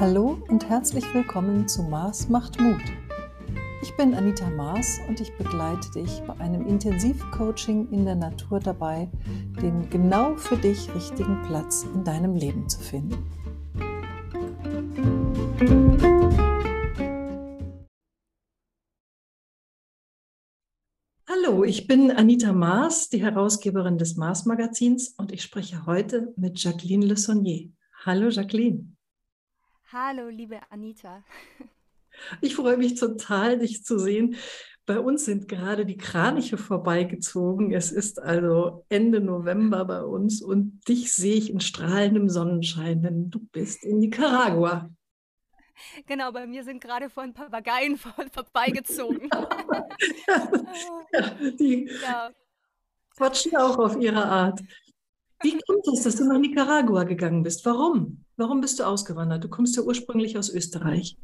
[0.00, 2.80] Hallo und herzlich willkommen zu Mars macht Mut.
[3.82, 9.10] Ich bin Anita Maas und ich begleite dich bei einem Intensivcoaching in der Natur dabei,
[9.60, 13.28] den genau für dich richtigen Platz in deinem Leben zu finden.
[21.28, 26.62] Hallo, ich bin Anita Maas, die Herausgeberin des Mars Magazins und ich spreche heute mit
[26.62, 27.72] Jacqueline Le Saunier.
[28.04, 28.97] Hallo Jacqueline.
[29.90, 31.24] Hallo, liebe Anita.
[32.42, 34.36] Ich freue mich total, dich zu sehen.
[34.84, 37.72] Bei uns sind gerade die Kraniche vorbeigezogen.
[37.72, 43.30] Es ist also Ende November bei uns und dich sehe ich in strahlendem Sonnenschein, denn
[43.30, 44.90] du bist in Nicaragua.
[46.04, 47.96] Genau, bei mir sind gerade vorhin Papageien
[48.32, 49.30] vorbeigezogen.
[51.12, 52.30] ja, die ja.
[53.16, 54.60] quatschen auch auf ihre Art.
[55.40, 57.64] Wie kommt es, dass du nach Nicaragua gegangen bist?
[57.64, 58.26] Warum?
[58.38, 59.42] Warum bist du ausgewandert?
[59.42, 61.16] Du kommst ja ursprünglich aus Österreich.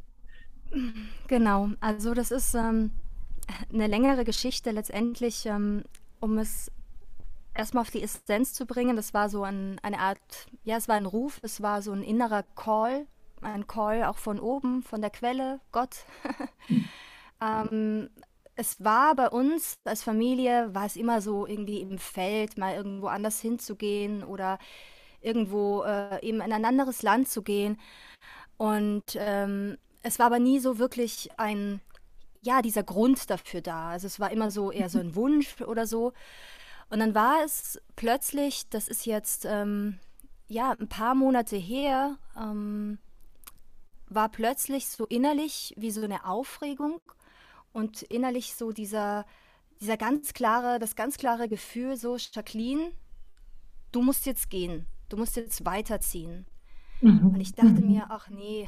[1.27, 2.91] Genau, also das ist ähm,
[3.73, 5.83] eine längere Geschichte letztendlich, ähm,
[6.19, 6.69] um es
[7.53, 8.97] erstmal auf die Essenz zu bringen.
[8.97, 10.19] Das war so ein, eine Art,
[10.65, 13.07] ja, es war ein Ruf, es war so ein innerer Call,
[13.41, 15.95] ein Call auch von oben, von der Quelle, Gott.
[17.41, 18.09] ähm,
[18.55, 23.07] es war bei uns als Familie, war es immer so irgendwie im Feld, mal irgendwo
[23.07, 24.59] anders hinzugehen oder
[25.21, 27.79] irgendwo äh, eben in ein anderes Land zu gehen.
[28.57, 31.81] Und ähm, es war aber nie so wirklich ein,
[32.41, 33.89] ja, dieser Grund dafür da.
[33.89, 36.13] Also es war immer so eher so ein Wunsch oder so.
[36.89, 39.99] Und dann war es plötzlich, das ist jetzt ähm,
[40.47, 42.99] ja ein paar Monate her, ähm,
[44.07, 47.01] war plötzlich so innerlich wie so eine Aufregung
[47.73, 49.25] und innerlich so dieser,
[49.81, 52.91] dieser ganz klare, das ganz klare Gefühl, so, Jacqueline,
[53.91, 56.45] du musst jetzt gehen, du musst jetzt weiterziehen.
[57.01, 57.33] Mhm.
[57.33, 57.87] Und ich dachte mhm.
[57.87, 58.67] mir, ach nee,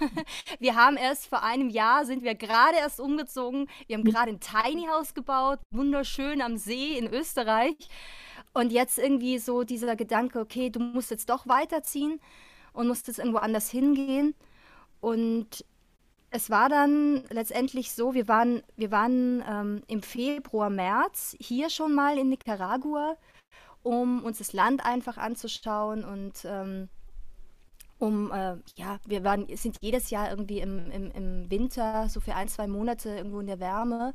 [0.60, 4.40] wir haben erst vor einem Jahr, sind wir gerade erst umgezogen, wir haben gerade ein
[4.40, 7.76] Tiny House gebaut, wunderschön am See in Österreich.
[8.52, 12.20] Und jetzt irgendwie so dieser Gedanke, okay, du musst jetzt doch weiterziehen
[12.72, 14.34] und musst jetzt irgendwo anders hingehen.
[15.00, 15.64] Und
[16.30, 21.94] es war dann letztendlich so, wir waren, wir waren ähm, im Februar, März hier schon
[21.94, 23.16] mal in Nicaragua,
[23.84, 26.88] um uns das Land einfach anzuschauen und ähm,
[27.98, 32.34] um, äh, ja, wir waren, sind jedes Jahr irgendwie im, im, im Winter, so für
[32.34, 34.14] ein, zwei Monate irgendwo in der Wärme.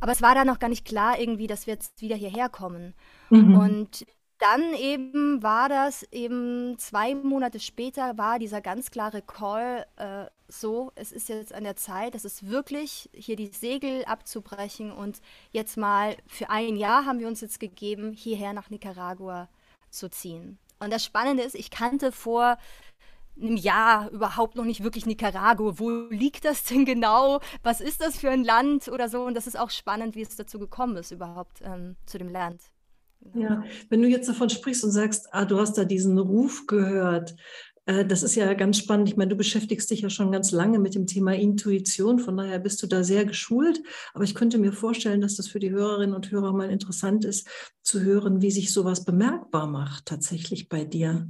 [0.00, 2.94] Aber es war dann noch gar nicht klar irgendwie, dass wir jetzt wieder hierher kommen.
[3.30, 3.58] Mhm.
[3.58, 4.06] Und
[4.38, 10.92] dann eben war das eben zwei Monate später war dieser ganz klare Call äh, so,
[10.94, 15.20] es ist jetzt an der Zeit, es ist wirklich hier die Segel abzubrechen und
[15.52, 19.48] jetzt mal für ein Jahr haben wir uns jetzt gegeben, hierher nach Nicaragua
[19.90, 20.58] zu ziehen.
[20.80, 22.56] Und das Spannende ist, ich kannte vor
[23.40, 25.78] einem Jahr überhaupt noch nicht wirklich Nicaragua.
[25.78, 27.40] Wo liegt das denn genau?
[27.62, 29.22] Was ist das für ein Land oder so?
[29.22, 32.62] Und das ist auch spannend, wie es dazu gekommen ist, überhaupt ähm, zu dem Land.
[33.34, 37.36] Ja, wenn du jetzt davon sprichst und sagst, ah, du hast da diesen Ruf gehört,
[37.88, 39.08] äh, das ist ja ganz spannend.
[39.08, 42.58] Ich meine, du beschäftigst dich ja schon ganz lange mit dem Thema Intuition, von daher
[42.58, 43.82] bist du da sehr geschult.
[44.12, 47.48] Aber ich könnte mir vorstellen, dass das für die Hörerinnen und Hörer mal interessant ist,
[47.82, 51.28] zu hören, wie sich sowas bemerkbar macht tatsächlich bei dir.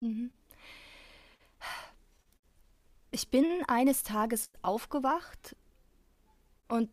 [0.00, 0.30] Mhm.
[3.10, 5.56] Ich bin eines Tages aufgewacht
[6.68, 6.88] und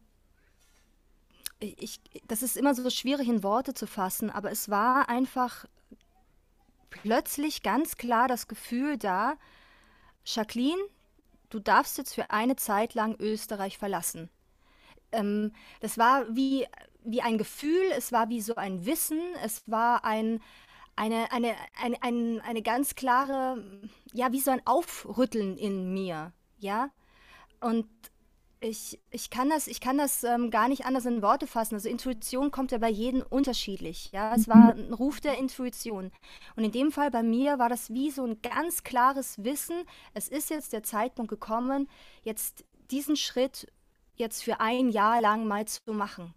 [1.60, 5.66] ich, das ist immer so schwierig in Worte zu fassen, aber es war einfach
[6.90, 9.36] plötzlich ganz klar das Gefühl da,
[10.26, 10.82] Jacqueline,
[11.50, 14.30] du darfst jetzt für eine Zeit lang Österreich verlassen.
[15.12, 16.68] Ähm, das war wie,
[17.04, 20.42] wie ein Gefühl, es war wie so ein Wissen, es war ein,
[20.96, 23.64] eine, eine, eine, eine, eine ganz klare,
[24.14, 26.90] ja, wie so ein Aufrütteln in mir, ja.
[27.62, 27.88] Und
[28.60, 31.76] ich, ich kann das, ich kann das ähm, gar nicht anders in Worte fassen.
[31.76, 34.12] Also Intuition kommt ja bei jedem unterschiedlich.
[34.12, 34.88] Ja, es war mhm.
[34.88, 36.12] ein Ruf der Intuition.
[36.56, 39.84] Und in dem Fall bei mir war das wie so ein ganz klares Wissen.
[40.14, 41.88] Es ist jetzt der Zeitpunkt gekommen,
[42.24, 43.72] jetzt diesen Schritt
[44.16, 46.34] jetzt für ein Jahr lang mal zu machen.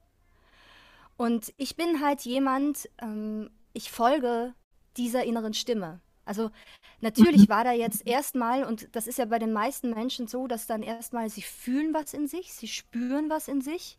[1.17, 4.55] Und ich bin halt jemand, ähm, ich folge
[4.97, 6.01] dieser inneren Stimme.
[6.31, 6.53] Also
[7.01, 10.69] natürlich war da jetzt erstmal, und das ist ja bei den meisten Menschen so, dass
[10.69, 13.99] dann erstmal sie fühlen was in sich, sie spüren was in sich.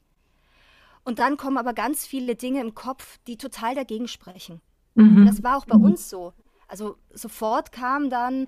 [1.03, 4.61] Und dann kommen aber ganz viele Dinge im Kopf, die total dagegen sprechen.
[4.95, 5.25] Mhm.
[5.25, 5.83] Das war auch bei mhm.
[5.83, 6.31] uns so.
[6.69, 8.47] Also sofort kam dann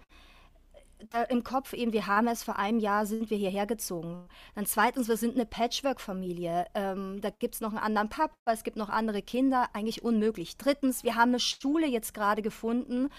[1.09, 4.29] da im Kopf eben, wir haben es vor einem Jahr, sind wir hierher gezogen.
[4.55, 6.67] Dann zweitens, wir sind eine Patchwork-Familie.
[6.73, 10.55] Ähm, da gibt es noch einen anderen Papa, es gibt noch andere Kinder, eigentlich unmöglich.
[10.55, 13.09] Drittens, wir haben eine Schule jetzt gerade gefunden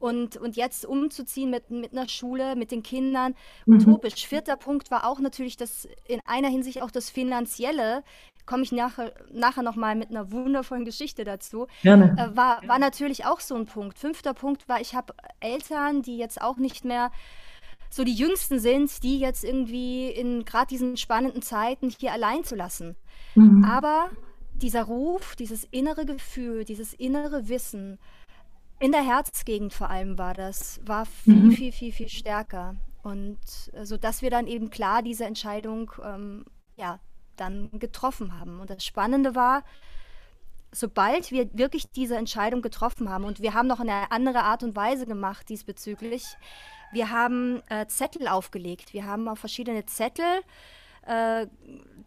[0.00, 3.34] Und, und jetzt umzuziehen mit, mit einer Schule, mit den Kindern,
[3.66, 3.76] mhm.
[3.76, 4.26] utopisch.
[4.26, 8.02] Vierter Punkt war auch natürlich das, in einer Hinsicht auch das Finanzielle,
[8.46, 12.16] komme ich nachher, nachher nochmal mit einer wundervollen Geschichte dazu, Gerne.
[12.18, 13.98] Äh, war, war natürlich auch so ein Punkt.
[13.98, 17.12] Fünfter Punkt war, ich habe Eltern, die jetzt auch nicht mehr
[17.90, 22.56] so die Jüngsten sind, die jetzt irgendwie in gerade diesen spannenden Zeiten hier allein zu
[22.56, 22.96] lassen.
[23.34, 23.64] Mhm.
[23.64, 24.10] Aber
[24.54, 27.98] dieser Ruf, dieses innere Gefühl, dieses innere Wissen,
[28.80, 31.52] in der Herzgegend vor allem war das, war viel, mhm.
[31.52, 32.76] viel, viel, viel stärker.
[33.02, 33.38] Und
[33.82, 36.44] so dass wir dann eben klar diese Entscheidung ähm,
[36.76, 36.98] ja,
[37.36, 38.60] dann getroffen haben.
[38.60, 39.64] Und das Spannende war,
[40.72, 44.76] sobald wir wirklich diese Entscheidung getroffen haben, und wir haben noch eine andere Art und
[44.76, 46.24] Weise gemacht diesbezüglich,
[46.92, 48.92] wir haben äh, Zettel aufgelegt.
[48.92, 50.42] Wir haben auf verschiedene Zettel,
[51.06, 51.46] äh,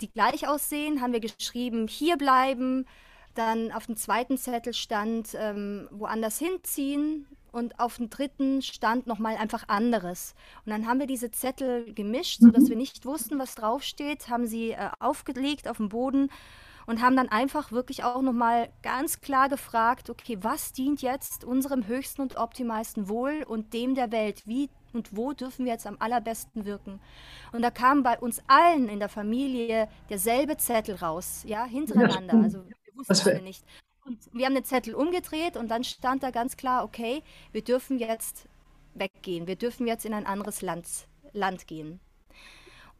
[0.01, 2.85] die gleich aussehen, haben wir geschrieben, hier bleiben.
[3.35, 9.37] Dann auf dem zweiten Zettel stand ähm, woanders hinziehen und auf dem dritten stand nochmal
[9.37, 10.33] einfach anderes.
[10.65, 12.69] Und dann haben wir diese Zettel gemischt, sodass mhm.
[12.69, 16.29] wir nicht wussten, was draufsteht, haben sie äh, aufgelegt auf dem Boden
[16.85, 21.87] und haben dann einfach wirklich auch nochmal ganz klar gefragt, okay, was dient jetzt unserem
[21.87, 24.43] höchsten und optimalsten Wohl und dem der Welt?
[24.45, 26.99] Wie und wo dürfen wir jetzt am allerbesten wirken?
[27.51, 32.35] Und da kam bei uns allen in der Familie derselbe Zettel raus, ja, hintereinander.
[32.35, 33.63] Also wir wussten alle nicht.
[34.05, 37.99] Und wir haben den Zettel umgedreht und dann stand da ganz klar, okay, wir dürfen
[37.99, 38.47] jetzt
[38.93, 40.87] weggehen, wir dürfen jetzt in ein anderes Land,
[41.31, 41.99] Land gehen.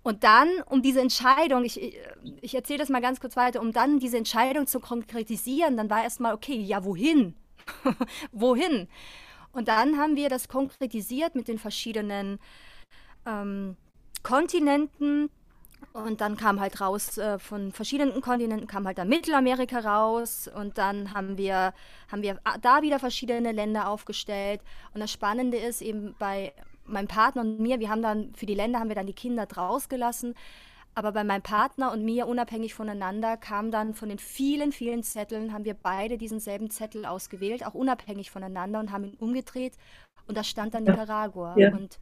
[0.01, 1.97] Und dann, um diese Entscheidung, ich,
[2.41, 6.03] ich erzähle das mal ganz kurz weiter, um dann diese Entscheidung zu konkretisieren, dann war
[6.03, 7.35] erstmal, okay, ja, wohin?
[8.31, 8.89] wohin?
[9.53, 12.39] Und dann haben wir das konkretisiert mit den verschiedenen
[13.25, 13.77] ähm,
[14.23, 15.29] Kontinenten.
[15.91, 20.49] Und dann kam halt raus, äh, von verschiedenen Kontinenten kam halt dann Mittelamerika raus.
[20.53, 21.73] Und dann haben wir,
[22.11, 24.61] haben wir da wieder verschiedene Länder aufgestellt.
[24.93, 26.53] Und das Spannende ist eben bei
[26.85, 29.45] meinem Partner und mir, wir haben dann, für die Länder haben wir dann die Kinder
[29.45, 30.35] draus gelassen.
[30.95, 35.51] Aber bei meinem Partner und mir, unabhängig voneinander, kam dann von den vielen, vielen Zetteln,
[35.51, 39.73] haben wir beide diesen selben Zettel ausgewählt, auch unabhängig voneinander und haben ihn umgedreht.
[40.27, 41.55] Und da stand dann Nicaragua.
[41.57, 41.71] Ja.
[41.71, 41.99] Und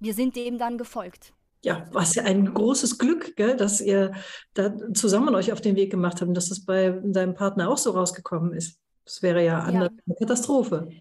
[0.00, 1.34] wir sind dem dann gefolgt.
[1.64, 4.12] Ja, was ja ein großes Glück, gell, dass ihr
[4.54, 7.78] da zusammen euch auf den Weg gemacht habt und dass das bei deinem Partner auch
[7.78, 8.78] so rausgekommen ist.
[9.04, 9.66] Das wäre ja, ja.
[9.66, 10.88] eine Katastrophe.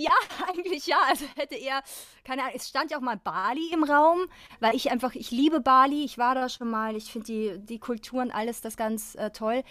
[0.00, 0.12] Ja,
[0.46, 0.98] eigentlich ja.
[1.08, 1.82] Also hätte er,
[2.22, 4.28] keine Ahnung, es stand ja auch mal Bali im Raum,
[4.60, 7.80] weil ich einfach, ich liebe Bali, ich war da schon mal, ich finde die, die
[7.80, 9.64] Kulturen, alles das ganz äh, toll.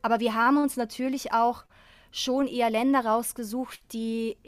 [0.00, 1.66] Aber wir haben uns natürlich auch
[2.12, 4.38] schon eher Länder rausgesucht, die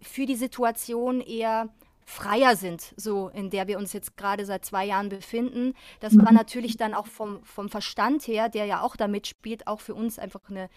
[0.00, 1.68] für die Situation eher
[2.06, 5.74] freier sind, so in der wir uns jetzt gerade seit zwei Jahren befinden.
[6.00, 6.36] Das war mhm.
[6.36, 10.18] natürlich dann auch vom, vom Verstand her, der ja auch da mitspielt, auch für uns
[10.18, 10.70] einfach eine,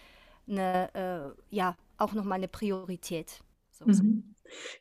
[0.48, 3.40] eine äh, ja, auch nochmal eine Priorität.
[3.70, 3.84] So.
[3.86, 4.34] Mhm.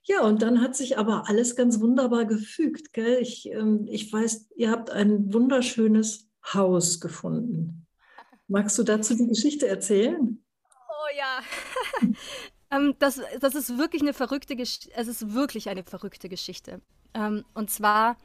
[0.03, 2.93] Ja, und dann hat sich aber alles ganz wunderbar gefügt.
[2.93, 3.19] Gell?
[3.21, 7.85] Ich, ähm, ich weiß, ihr habt ein wunderschönes Haus gefunden.
[8.47, 10.43] Magst du dazu die Geschichte erzählen?
[10.89, 11.41] Oh ja.
[12.71, 14.91] ähm, das, das ist wirklich eine verrückte Geschichte.
[14.95, 16.81] Es ist wirklich eine verrückte Geschichte.
[17.13, 18.17] Ähm, und zwar,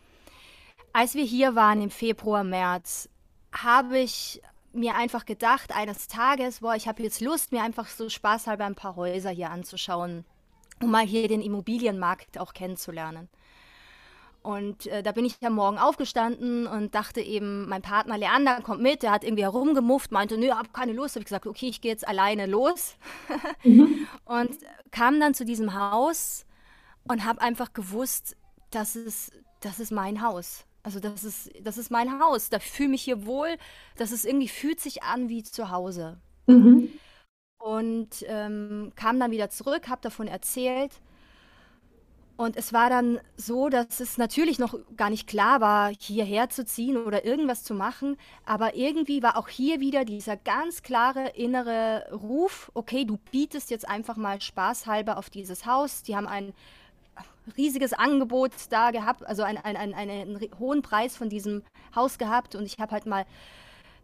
[0.93, 3.08] als wir hier waren im Februar, März,
[3.52, 4.43] habe ich
[4.73, 8.75] mir einfach gedacht, eines Tages, boah, ich habe jetzt Lust, mir einfach so spaßhalber ein
[8.75, 10.25] paar Häuser hier anzuschauen
[10.80, 13.28] um mal hier den Immobilienmarkt auch kennenzulernen.
[14.44, 18.82] Und äh, da bin ich am Morgen aufgestanden und dachte eben, mein Partner Leander kommt
[18.82, 21.16] mit, der hat irgendwie herumgemufft, meinte, nö, hab keine Lust.
[21.16, 22.96] Habe ich gesagt, okay, ich gehe jetzt alleine los.
[23.64, 24.06] mhm.
[24.26, 24.50] Und
[24.90, 26.44] kam dann zu diesem Haus
[27.08, 28.36] und habe einfach gewusst,
[28.70, 30.66] das ist, das ist mein Haus.
[30.82, 32.50] Also das ist, das ist mein Haus.
[32.50, 33.56] Da fühle ich mich hier wohl.
[33.96, 36.20] Das ist irgendwie, fühlt sich an wie zu Hause.
[36.46, 36.90] Mhm
[37.64, 41.00] und ähm, kam dann wieder zurück, habe davon erzählt.
[42.37, 46.64] Und es war dann so, dass es natürlich noch gar nicht klar war, hierher zu
[46.64, 48.17] ziehen oder irgendwas zu machen.
[48.45, 53.88] Aber irgendwie war auch hier wieder dieser ganz klare innere Ruf, okay, du bietest jetzt
[53.88, 56.03] einfach mal spaßhalber auf dieses Haus.
[56.03, 56.53] Die haben ein
[57.57, 61.62] riesiges Angebot da gehabt, also ein, ein, ein, einen hohen Preis von diesem
[61.95, 62.57] Haus gehabt.
[62.57, 63.26] Und ich habe halt mal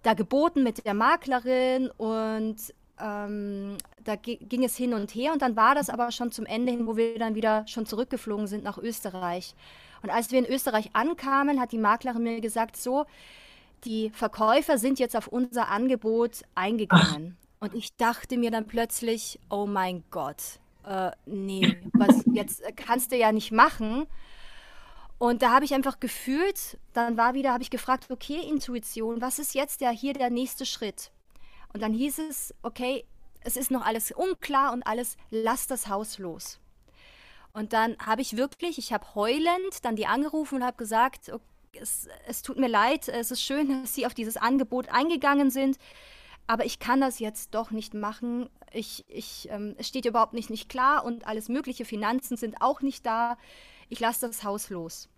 [0.03, 2.57] da geboten mit der Maklerin und
[3.03, 6.73] ähm, da ging es hin und her und dann war das aber schon zum Ende
[6.73, 9.55] hin, wo wir dann wieder schon zurückgeflogen sind nach Österreich.
[10.03, 13.05] Und als wir in Österreich ankamen, hat die Maklerin mir gesagt, so,
[13.85, 17.37] die Verkäufer sind jetzt auf unser Angebot eingegangen.
[17.37, 17.67] Ach.
[17.67, 23.17] Und ich dachte mir dann plötzlich, oh mein Gott, äh, nee, was jetzt kannst du
[23.17, 24.07] ja nicht machen.
[25.19, 29.39] Und da habe ich einfach gefühlt, dann war wieder, habe ich gefragt, okay, Intuition, was
[29.39, 31.11] ist jetzt der hier der nächste Schritt?
[31.73, 33.05] Und dann hieß es, okay,
[33.41, 36.59] es ist noch alles unklar und alles, lass das Haus los.
[37.53, 41.33] Und dann habe ich wirklich, ich habe heulend dann die angerufen und habe gesagt,
[41.73, 45.79] es, es tut mir leid, es ist schön, dass Sie auf dieses Angebot eingegangen sind,
[46.47, 48.51] aber ich kann das jetzt doch nicht machen.
[48.73, 52.81] Ich, ich, ähm, es steht überhaupt nicht, nicht klar und alles mögliche, Finanzen sind auch
[52.83, 53.37] nicht da.
[53.89, 55.09] Ich lasse das Haus los.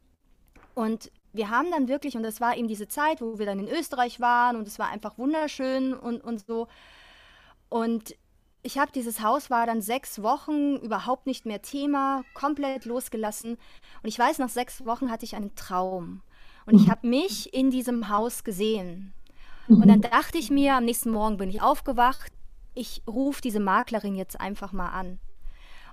[0.74, 3.68] Und wir haben dann wirklich, und das war eben diese Zeit, wo wir dann in
[3.68, 6.68] Österreich waren und es war einfach wunderschön und, und so.
[7.68, 8.14] Und
[8.62, 13.52] ich habe dieses Haus, war dann sechs Wochen überhaupt nicht mehr Thema, komplett losgelassen.
[14.02, 16.22] Und ich weiß, nach sechs Wochen hatte ich einen Traum.
[16.64, 19.12] Und ich habe mich in diesem Haus gesehen.
[19.66, 22.30] Und dann dachte ich mir, am nächsten Morgen bin ich aufgewacht,
[22.74, 25.18] ich rufe diese Maklerin jetzt einfach mal an.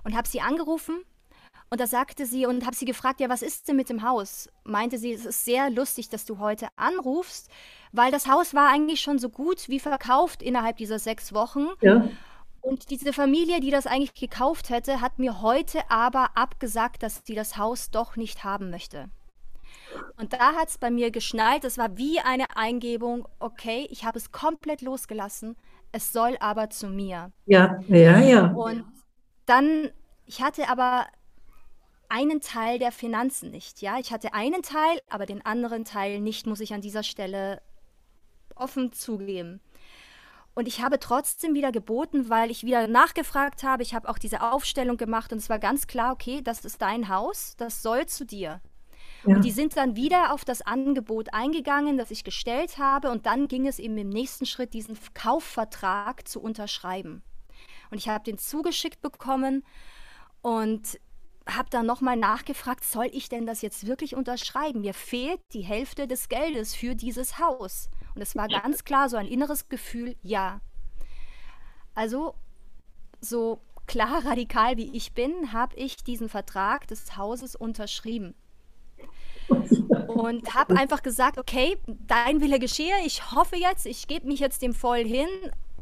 [0.04, 1.02] Und habe sie angerufen
[1.72, 4.48] und da sagte sie und habe sie gefragt, ja, was ist denn mit dem Haus?
[4.64, 7.48] Meinte sie, es ist sehr lustig, dass du heute anrufst,
[7.92, 11.68] weil das Haus war eigentlich schon so gut wie verkauft innerhalb dieser sechs Wochen.
[11.80, 12.08] Ja.
[12.60, 17.36] Und diese Familie, die das eigentlich gekauft hätte, hat mir heute aber abgesagt, dass sie
[17.36, 19.08] das Haus doch nicht haben möchte.
[20.18, 24.18] Und da hat es bei mir geschnallt, es war wie eine Eingebung, okay, ich habe
[24.18, 25.56] es komplett losgelassen,
[25.92, 27.30] es soll aber zu mir.
[27.46, 28.46] Ja, ja, ja.
[28.48, 28.84] Und
[29.46, 29.90] dann,
[30.26, 31.06] ich hatte aber
[32.10, 33.98] einen Teil der Finanzen nicht, ja.
[33.98, 37.62] Ich hatte einen Teil, aber den anderen Teil nicht, muss ich an dieser Stelle
[38.54, 39.60] offen zugeben.
[40.54, 43.82] Und ich habe trotzdem wieder geboten, weil ich wieder nachgefragt habe.
[43.82, 47.08] Ich habe auch diese Aufstellung gemacht und es war ganz klar, okay, das ist dein
[47.08, 48.60] Haus, das soll zu dir.
[49.24, 49.36] Ja.
[49.36, 53.10] Und die sind dann wieder auf das Angebot eingegangen, das ich gestellt habe.
[53.10, 57.22] Und dann ging es eben im nächsten Schritt, diesen Kaufvertrag zu unterschreiben.
[57.90, 59.64] Und ich habe den zugeschickt bekommen
[60.42, 60.98] und
[61.56, 64.80] habe dann nochmal nachgefragt, soll ich denn das jetzt wirklich unterschreiben?
[64.80, 67.88] Mir fehlt die Hälfte des Geldes für dieses Haus.
[68.14, 70.60] Und es war ganz klar so ein inneres Gefühl, ja.
[71.94, 72.34] Also
[73.20, 78.34] so klar radikal wie ich bin, habe ich diesen Vertrag des Hauses unterschrieben
[80.08, 84.62] und habe einfach gesagt, okay, dein Wille geschehe, ich hoffe jetzt, ich gebe mich jetzt
[84.62, 85.28] dem voll hin,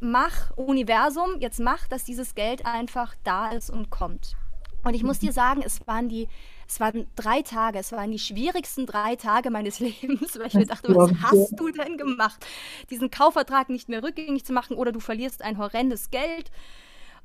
[0.00, 4.36] mach Universum, jetzt mach, dass dieses Geld einfach da ist und kommt.
[4.84, 6.28] Und ich muss dir sagen, es waren die,
[6.66, 10.66] es waren drei Tage, es waren die schwierigsten drei Tage meines Lebens, weil ich mir
[10.66, 12.44] dachte, was hast du denn gemacht?
[12.90, 16.50] Diesen Kaufvertrag nicht mehr rückgängig zu machen oder du verlierst ein horrendes Geld.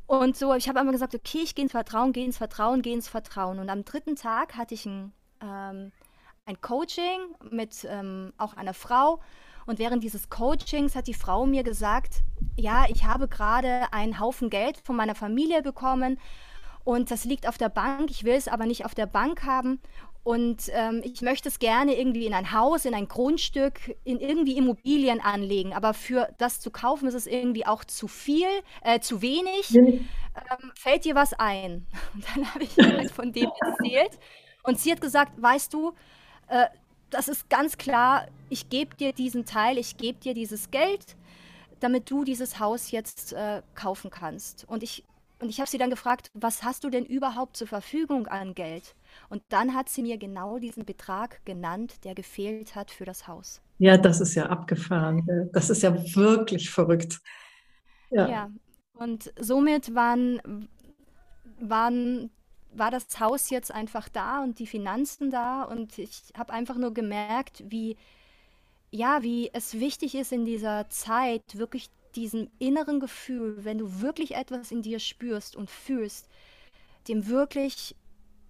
[0.06, 2.94] Und so, ich habe einmal gesagt, okay, ich gehe ins Vertrauen, gehe ins Vertrauen, gehe
[2.94, 3.60] ins Vertrauen.
[3.60, 5.92] Und am dritten Tag hatte ich ein ähm,
[6.46, 7.20] ein Coaching
[7.52, 9.20] mit ähm, auch einer Frau.
[9.66, 12.22] Und während dieses Coachings hat die Frau mir gesagt,
[12.58, 16.20] ja, ich habe gerade einen Haufen Geld von meiner Familie bekommen
[16.84, 18.10] und das liegt auf der Bank.
[18.12, 19.80] Ich will es aber nicht auf der Bank haben.
[20.24, 24.58] Und ähm, ich möchte es gerne irgendwie in ein Haus, in ein Grundstück, in irgendwie
[24.58, 25.74] Immobilien anlegen.
[25.74, 28.48] Aber für das zu kaufen ist es irgendwie auch zu viel,
[28.84, 29.76] äh, zu wenig.
[29.76, 31.86] Ähm, fällt dir was ein?
[32.14, 34.18] Und dann habe ich halt von dem erzählt.
[34.64, 35.94] Und sie hat gesagt, weißt du,
[36.48, 36.68] äh,
[37.10, 41.18] das ist ganz klar, ich gebe dir diesen Teil, ich gebe dir dieses Geld,
[41.82, 44.66] damit du dieses Haus jetzt äh, kaufen kannst.
[44.70, 45.04] Und ich,
[45.44, 48.96] und ich habe sie dann gefragt, was hast du denn überhaupt zur Verfügung an Geld?
[49.28, 53.62] Und dann hat sie mir genau diesen Betrag genannt, der gefehlt hat für das Haus.
[53.78, 55.50] Ja, das ist ja abgefahren.
[55.52, 57.20] Das ist ja wirklich verrückt.
[58.10, 58.52] Ja, ja.
[58.94, 60.70] und somit waren,
[61.60, 62.32] waren
[62.72, 66.94] war das Haus jetzt einfach da und die Finanzen da und ich habe einfach nur
[66.94, 67.98] gemerkt, wie
[68.92, 74.36] ja, wie es wichtig ist in dieser Zeit wirklich diesem inneren Gefühl, wenn du wirklich
[74.36, 76.28] etwas in dir spürst und fühlst,
[77.08, 77.96] dem wirklich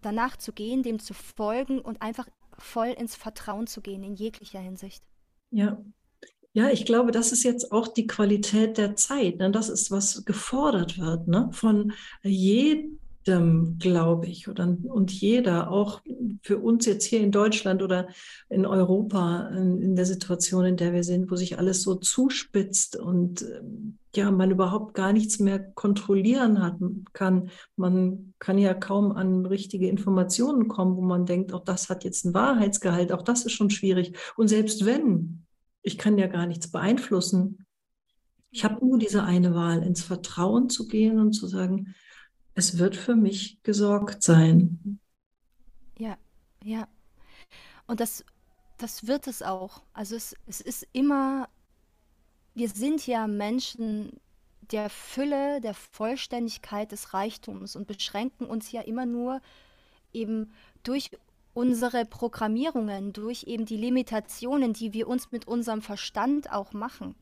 [0.02, 2.28] danach zu gehen, dem zu folgen und einfach
[2.58, 5.04] voll ins Vertrauen zu gehen in jeglicher Hinsicht.
[5.52, 5.84] Ja.
[6.56, 9.38] Ja, ich glaube, das ist jetzt auch die Qualität der Zeit.
[9.38, 9.50] Ne?
[9.50, 11.50] Das ist, was gefordert wird ne?
[11.52, 16.02] von jedem jedem, glaube ich, oder, und jeder, auch
[16.42, 18.08] für uns jetzt hier in Deutschland oder
[18.50, 23.42] in Europa, in, der Situation, in der wir sind, wo sich alles so zuspitzt und
[23.44, 26.76] ähm, ja, man überhaupt gar nichts mehr kontrollieren hat,
[27.14, 27.50] kann.
[27.76, 32.26] Man kann ja kaum an richtige Informationen kommen, wo man denkt, auch das hat jetzt
[32.26, 34.16] einen Wahrheitsgehalt, auch das ist schon schwierig.
[34.36, 35.46] Und selbst wenn,
[35.82, 37.66] ich kann ja gar nichts beeinflussen.
[38.52, 41.96] Ich habe nur diese eine Wahl, ins Vertrauen zu gehen und zu sagen,
[42.56, 45.00] es wird für mich gesorgt sein.
[45.98, 46.18] Ja,
[46.64, 46.88] ja.
[47.88, 48.24] Und das,
[48.78, 49.82] das wird es auch.
[49.94, 51.50] Also es, es ist immer,
[52.54, 54.20] wir sind ja Menschen
[54.72, 59.42] der Fülle, der Vollständigkeit des Reichtums und beschränken uns ja immer nur
[60.14, 60.52] eben
[60.84, 61.12] durch
[61.54, 67.16] unsere Programmierungen, durch eben die Limitationen, die wir uns mit unserem Verstand auch machen.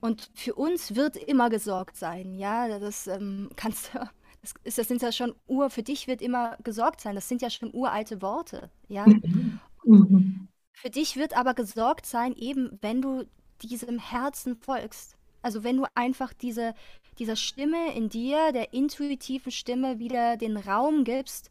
[0.00, 4.08] Und für uns wird immer gesorgt sein, ja, das ähm, kannst du
[4.40, 7.14] das, ist, das sind ja schon Ur, für dich wird immer gesorgt sein.
[7.14, 9.06] Das sind ja schon uralte Worte, ja.
[9.06, 9.60] Mhm.
[9.84, 10.48] Mhm.
[10.72, 13.24] Für dich wird aber gesorgt sein, eben wenn du
[13.62, 15.16] diesem Herzen folgst.
[15.42, 16.74] Also wenn du einfach diese,
[17.18, 21.50] dieser Stimme in dir, der intuitiven Stimme, wieder den Raum gibst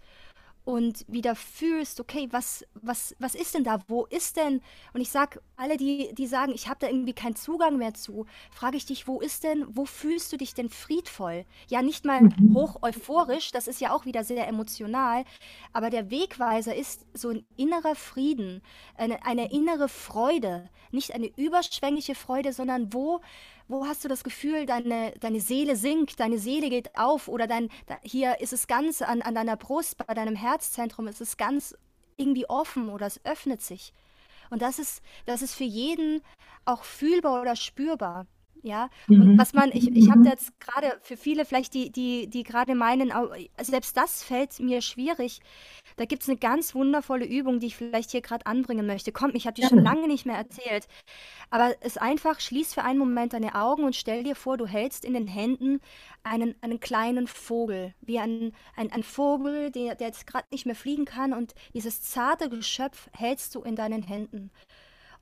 [0.68, 3.80] und wieder fühlst, okay, was, was, was ist denn da?
[3.88, 4.60] Wo ist denn?
[4.94, 8.26] Und ich sag, alle, die, die sagen, ich habe da irgendwie keinen Zugang mehr zu,
[8.52, 11.46] frage ich dich, wo ist denn, wo fühlst du dich denn friedvoll?
[11.70, 12.54] Ja, nicht mal mhm.
[12.54, 15.24] hoch euphorisch, das ist ja auch wieder sehr emotional,
[15.72, 18.62] aber der Wegweiser ist so ein innerer Frieden,
[18.98, 23.22] eine, eine innere Freude, nicht eine überschwängliche Freude, sondern wo
[23.68, 27.70] wo hast du das Gefühl, deine, deine Seele sinkt, deine Seele geht auf oder dein,
[28.02, 31.76] hier ist es ganz an, an deiner Brust, bei deinem Herzzentrum, ist es ganz
[32.16, 33.94] irgendwie offen oder es öffnet sich.
[34.50, 36.22] Und das ist, das ist für jeden
[36.66, 38.26] auch fühlbar oder spürbar.
[38.64, 39.38] Ja, und mhm.
[39.38, 43.12] was man, ich, ich habe jetzt gerade für viele vielleicht, die, die, die gerade meinen,
[43.62, 45.42] selbst das fällt mir schwierig.
[45.96, 49.12] Da gibt es eine ganz wundervolle Übung, die ich vielleicht hier gerade anbringen möchte.
[49.12, 50.88] Komm, ich habe die schon lange nicht mehr erzählt.
[51.50, 55.06] Aber es einfach, schließ für einen Moment deine Augen und stell dir vor, du hältst
[55.06, 55.80] in den Händen
[56.24, 60.76] einen, einen kleinen Vogel, wie ein, ein, ein Vogel, der, der jetzt gerade nicht mehr
[60.76, 61.34] fliegen kann.
[61.34, 64.52] Und dieses zarte Geschöpf hältst du in deinen Händen.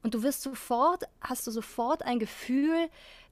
[0.05, 2.89] Und du wirst sofort, hast du sofort ein Gefühl,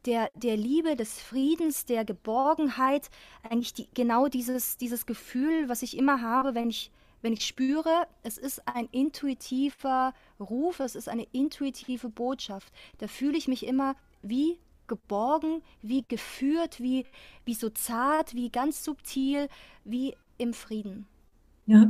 [0.08, 3.12] der, der Liebe, des Friedens, der Geborgenheit,
[3.48, 6.90] eigentlich die, genau dieses, dieses Gefühl, was ich immer habe, wenn ich,
[7.22, 12.74] wenn ich spüre, es ist ein intuitiver Ruf, es ist eine intuitive Botschaft.
[12.98, 17.06] Da fühle ich mich immer wie geborgen, wie geführt, wie,
[17.46, 19.48] wie so zart, wie ganz subtil,
[19.86, 21.06] wie im Frieden.
[21.68, 21.88] Ja,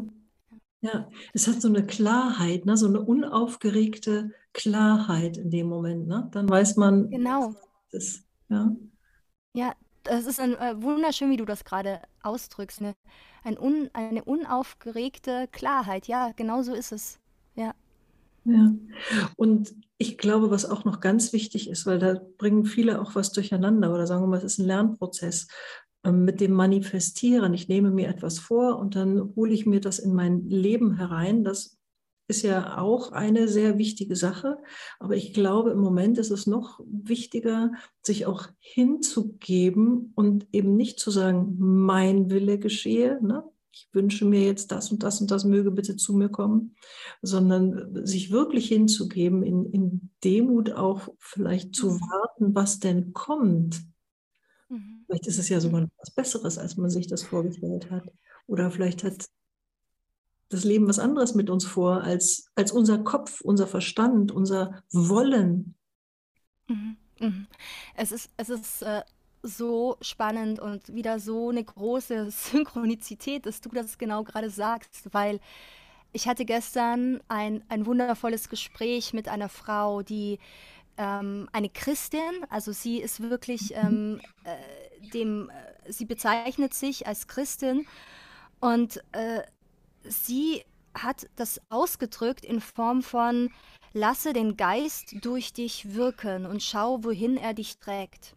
[0.83, 2.75] ja, es hat so eine Klarheit, ne?
[2.75, 6.07] so eine unaufgeregte Klarheit in dem Moment.
[6.07, 6.27] Ne?
[6.33, 7.55] Dann weiß man, genau
[7.91, 8.25] ist.
[8.49, 8.75] Ja,
[9.53, 9.73] ja
[10.03, 12.81] das ist ein, äh, wunderschön, wie du das gerade ausdrückst.
[12.81, 12.95] Ne?
[13.45, 16.07] Ein un, eine unaufgeregte Klarheit.
[16.07, 17.17] Ja, genau so ist es.
[17.55, 17.73] Ja.
[18.43, 18.73] Ja.
[19.37, 23.31] Und ich glaube, was auch noch ganz wichtig ist, weil da bringen viele auch was
[23.31, 25.47] durcheinander oder sagen wir mal, es ist ein Lernprozess
[26.11, 27.53] mit dem Manifestieren.
[27.53, 31.43] Ich nehme mir etwas vor und dann hole ich mir das in mein Leben herein.
[31.43, 31.77] Das
[32.27, 34.57] ist ja auch eine sehr wichtige Sache.
[34.99, 40.99] Aber ich glaube, im Moment ist es noch wichtiger, sich auch hinzugeben und eben nicht
[40.99, 43.19] zu sagen, mein Wille geschehe.
[43.21, 43.43] Ne?
[43.71, 46.75] Ich wünsche mir jetzt das und das und das möge bitte zu mir kommen,
[47.21, 53.81] sondern sich wirklich hinzugeben, in, in Demut auch vielleicht zu warten, was denn kommt.
[54.73, 55.03] Mhm.
[55.05, 58.11] Vielleicht ist es ja sogar noch was Besseres, als man sich das vorgestellt hat.
[58.47, 59.29] Oder vielleicht hat
[60.49, 65.75] das Leben was anderes mit uns vor, als, als unser Kopf, unser Verstand, unser Wollen.
[66.67, 66.97] Mhm.
[67.19, 67.47] Mhm.
[67.95, 69.03] Es ist, es ist äh,
[69.43, 75.39] so spannend und wieder so eine große Synchronizität, dass du das genau gerade sagst, weil
[76.13, 80.39] ich hatte gestern ein, ein wundervolles Gespräch mit einer Frau, die
[80.97, 87.27] ähm, eine Christin, also sie ist wirklich ähm, äh, dem, äh, sie bezeichnet sich als
[87.27, 87.87] Christin
[88.59, 89.41] und äh,
[90.03, 93.49] sie hat das ausgedrückt in Form von
[93.93, 98.35] lasse den Geist durch dich wirken und schau, wohin er dich trägt.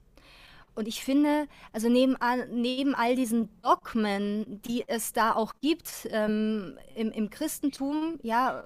[0.74, 2.16] Und ich finde, also neben,
[2.50, 8.62] neben all diesen Dogmen, die es da auch gibt ähm, im, im Christentum, ja,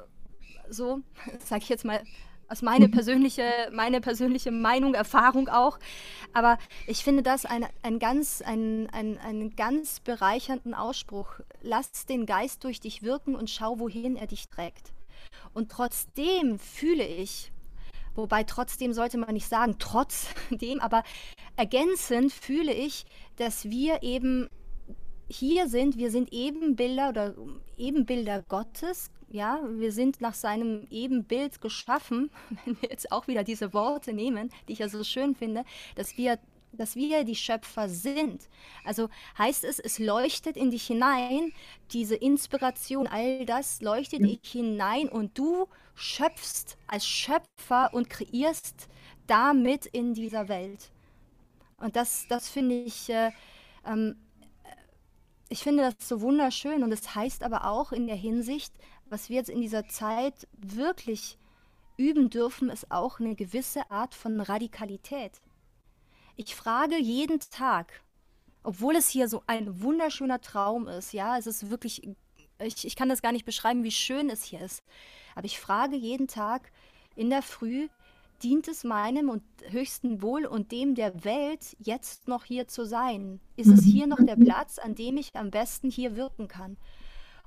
[0.68, 1.03] so,
[1.38, 2.03] sage ich jetzt mal
[2.50, 2.90] aus meine mhm.
[2.90, 5.78] persönliche, meine persönliche Meinung, Erfahrung auch.
[6.32, 11.40] Aber ich finde das ein, ein ganz, ein, ein, einen ganz bereichernden Ausspruch.
[11.62, 14.92] Lass den Geist durch dich wirken und schau, wohin er dich trägt.
[15.54, 17.52] Und trotzdem fühle ich,
[18.14, 21.04] wobei trotzdem sollte man nicht sagen, trotzdem, aber
[21.56, 23.04] ergänzend fühle ich,
[23.36, 24.48] dass wir eben
[25.28, 27.34] hier sind, wir sind Ebenbilder oder
[27.76, 32.30] Ebenbilder Gottes, ja, wir sind nach seinem Ebenbild geschaffen,
[32.64, 35.64] wenn wir jetzt auch wieder diese Worte nehmen, die ich ja so schön finde,
[35.94, 36.38] dass wir
[36.72, 38.48] dass wir die Schöpfer sind.
[38.84, 41.52] Also heißt es, es leuchtet in dich hinein,
[41.92, 48.88] diese Inspiration, all das leuchtet in dich hinein und du schöpfst als Schöpfer und kreierst
[49.26, 50.90] damit in dieser Welt.
[51.78, 53.32] Und das, das finde ich, äh,
[53.84, 54.16] ähm,
[55.48, 58.72] ich finde das so wunderschön und es das heißt aber auch in der Hinsicht,
[59.11, 61.38] was wir jetzt in dieser Zeit wirklich
[61.96, 65.33] üben dürfen, ist auch eine gewisse Art von Radikalität.
[66.37, 68.03] Ich frage jeden Tag,
[68.62, 72.09] obwohl es hier so ein wunderschöner Traum ist, ja, es ist wirklich,
[72.59, 74.83] ich, ich kann das gar nicht beschreiben, wie schön es hier ist,
[75.35, 76.73] aber ich frage jeden Tag
[77.16, 77.88] in der Früh,
[78.42, 83.40] dient es meinem und höchsten Wohl und dem der Welt, jetzt noch hier zu sein?
[83.57, 86.79] Ist es hier noch der Platz, an dem ich am besten hier wirken kann?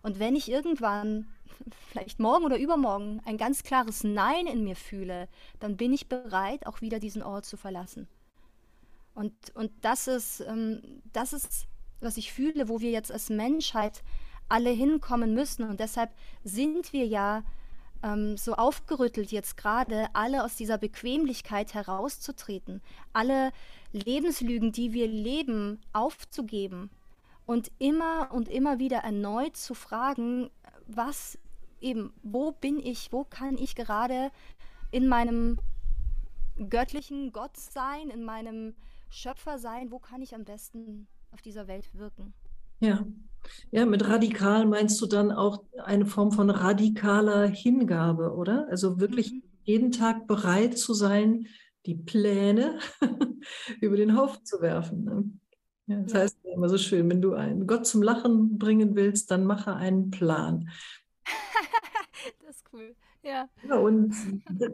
[0.03, 1.27] Und wenn ich irgendwann,
[1.89, 5.27] vielleicht morgen oder übermorgen, ein ganz klares Nein in mir fühle,
[5.59, 8.07] dann bin ich bereit, auch wieder diesen Ort zu verlassen.
[9.15, 11.67] Und, und das, ist, ähm, das ist,
[12.01, 14.03] was ich fühle, wo wir jetzt als Menschheit
[14.49, 15.63] alle hinkommen müssen.
[15.69, 16.11] Und deshalb
[16.43, 17.43] sind wir ja
[18.03, 22.81] ähm, so aufgerüttelt jetzt gerade, alle aus dieser Bequemlichkeit herauszutreten,
[23.13, 23.51] alle
[23.91, 26.89] Lebenslügen, die wir leben, aufzugeben
[27.45, 30.49] und immer und immer wieder erneut zu fragen,
[30.87, 31.37] was
[31.81, 34.31] eben, wo bin ich, wo kann ich gerade
[34.91, 35.59] in meinem
[36.69, 38.75] göttlichen Gott sein, in meinem
[39.09, 42.33] Schöpfer sein, wo kann ich am besten auf dieser Welt wirken?
[42.79, 43.05] Ja.
[43.71, 48.67] Ja, mit radikal meinst du dann auch eine Form von radikaler Hingabe, oder?
[48.69, 49.43] Also wirklich mhm.
[49.63, 51.47] jeden Tag bereit zu sein,
[51.85, 52.79] die Pläne
[53.81, 55.03] über den Haufen zu werfen.
[55.03, 55.29] Ne?
[55.93, 56.19] Ja, das ja.
[56.19, 60.11] heißt immer so schön, wenn du einen Gott zum Lachen bringen willst, dann mache einen
[60.11, 60.69] Plan.
[62.45, 62.95] das ist cool.
[63.23, 63.47] Ja.
[63.67, 63.75] ja.
[63.77, 64.15] Und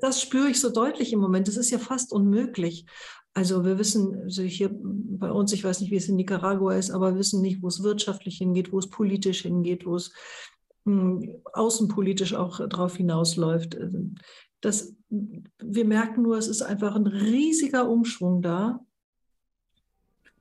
[0.02, 1.48] das spüre ich so deutlich im Moment.
[1.48, 2.86] Das ist ja fast unmöglich.
[3.34, 6.90] Also wir wissen, also hier bei uns, ich weiß nicht, wie es in Nicaragua ist,
[6.90, 10.12] aber wir wissen nicht, wo es wirtschaftlich hingeht, wo es politisch hingeht, wo es
[10.86, 13.78] mh, hm, außenpolitisch auch darauf hinausläuft.
[14.62, 18.84] Das, wir merken nur, es ist einfach ein riesiger Umschwung da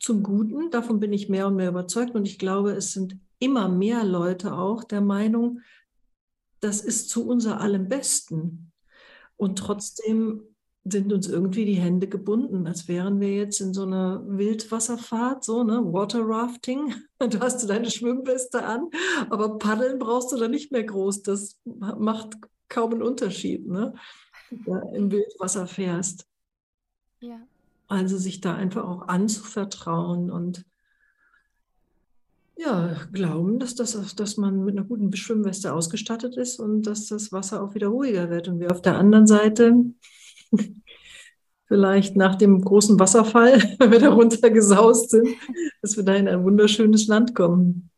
[0.00, 0.70] zum Guten.
[0.70, 2.14] Davon bin ich mehr und mehr überzeugt.
[2.14, 5.60] Und ich glaube, es sind immer mehr Leute auch der Meinung,
[6.60, 8.72] das ist zu unser allem Besten.
[9.36, 10.42] Und trotzdem
[10.84, 15.62] sind uns irgendwie die Hände gebunden, als wären wir jetzt in so einer Wildwasserfahrt, so,
[15.62, 16.94] ne, Water Rafting.
[17.18, 18.90] Du hast deine Schwimmweste an,
[19.28, 21.22] aber paddeln brauchst du da nicht mehr groß.
[21.22, 22.36] Das macht
[22.68, 23.92] kaum einen Unterschied, ne?
[24.50, 26.28] Wenn du im Wildwasser fährst.
[27.18, 27.40] Ja.
[27.88, 30.64] Also sich da einfach auch anzuvertrauen und
[32.58, 37.30] ja, glauben, dass, das, dass man mit einer guten Schwimmweste ausgestattet ist und dass das
[37.30, 38.48] Wasser auch wieder ruhiger wird.
[38.48, 39.74] Und wir auf der anderen Seite
[41.66, 45.28] vielleicht nach dem großen Wasserfall, wenn wir da runtergesaust sind,
[45.82, 47.90] dass wir da in ein wunderschönes Land kommen.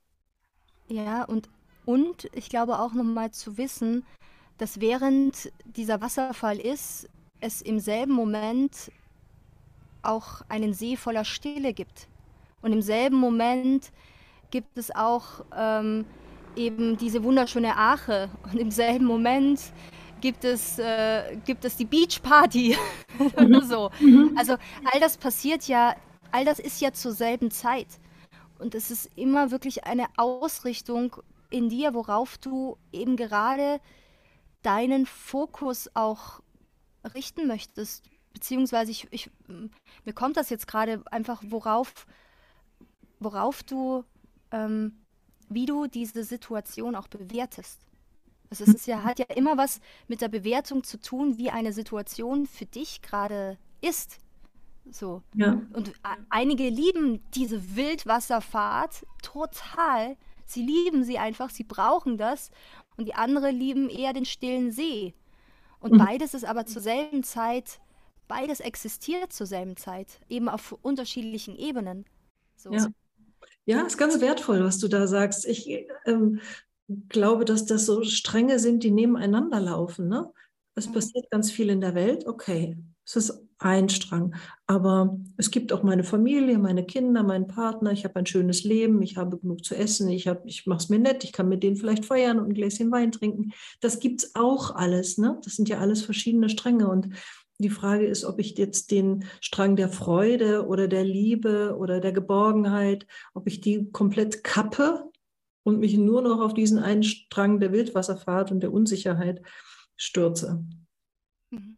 [0.88, 1.48] Ja, und,
[1.86, 4.04] und ich glaube auch nochmal zu wissen,
[4.58, 7.08] dass während dieser Wasserfall ist,
[7.40, 8.92] es im selben Moment
[10.02, 12.08] auch einen See voller Stille gibt.
[12.62, 13.90] Und im selben Moment
[14.50, 16.04] gibt es auch ähm,
[16.56, 18.30] eben diese wunderschöne Ache.
[18.44, 19.60] Und im selben Moment
[20.20, 22.76] gibt es, äh, gibt es die Beachparty.
[23.36, 23.60] Mhm.
[23.60, 23.90] so.
[24.00, 24.34] Mhm.
[24.38, 24.54] Also
[24.90, 25.94] all das passiert ja,
[26.32, 27.86] all das ist ja zur selben Zeit.
[28.58, 31.16] Und es ist immer wirklich eine Ausrichtung
[31.50, 33.78] in dir, worauf du eben gerade
[34.62, 36.40] deinen Fokus auch
[37.14, 38.09] richten möchtest.
[38.32, 39.30] Beziehungsweise ich, ich
[40.04, 42.06] mir kommt das jetzt gerade einfach, worauf,
[43.18, 44.04] worauf du,
[44.50, 44.98] ähm,
[45.48, 47.80] wie du diese Situation auch bewertest.
[48.50, 51.72] Also es ist ja, hat ja immer was mit der Bewertung zu tun, wie eine
[51.72, 54.18] Situation für dich gerade ist.
[54.90, 55.22] So.
[55.34, 55.60] Ja.
[55.72, 55.92] Und
[56.30, 60.16] einige lieben diese Wildwasserfahrt total.
[60.46, 62.50] Sie lieben sie einfach, sie brauchen das.
[62.96, 65.14] Und die anderen lieben eher den stillen See.
[65.78, 65.98] Und mhm.
[65.98, 67.80] beides ist aber zur selben Zeit,
[68.30, 72.06] beides existiert zur selben Zeit, eben auf unterschiedlichen Ebenen.
[72.56, 72.72] So.
[72.72, 72.86] Ja.
[73.66, 75.46] Ja, ist ganz wertvoll, was du da sagst.
[75.46, 75.68] Ich
[76.06, 76.40] ähm,
[77.08, 80.08] glaube, dass das so Stränge sind, die nebeneinander laufen.
[80.08, 80.32] Ne?
[80.74, 80.94] Es mhm.
[80.94, 84.34] passiert ganz viel in der Welt, okay, es ist ein Strang.
[84.66, 87.90] Aber es gibt auch meine Familie, meine Kinder, meinen Partner.
[87.90, 90.98] Ich habe ein schönes Leben, ich habe genug zu essen, ich, ich mache es mir
[90.98, 93.52] nett, ich kann mit denen vielleicht feiern und ein Gläschen Wein trinken.
[93.80, 95.18] Das gibt es auch alles.
[95.18, 95.38] Ne?
[95.44, 96.88] Das sind ja alles verschiedene Stränge.
[96.88, 97.08] Und
[97.62, 102.12] die Frage ist, ob ich jetzt den Strang der Freude oder der Liebe oder der
[102.12, 105.10] Geborgenheit, ob ich die komplett kappe
[105.62, 109.42] und mich nur noch auf diesen einen Strang der Wildwasserfahrt und der Unsicherheit
[109.96, 110.64] stürze.
[111.50, 111.76] Mhm.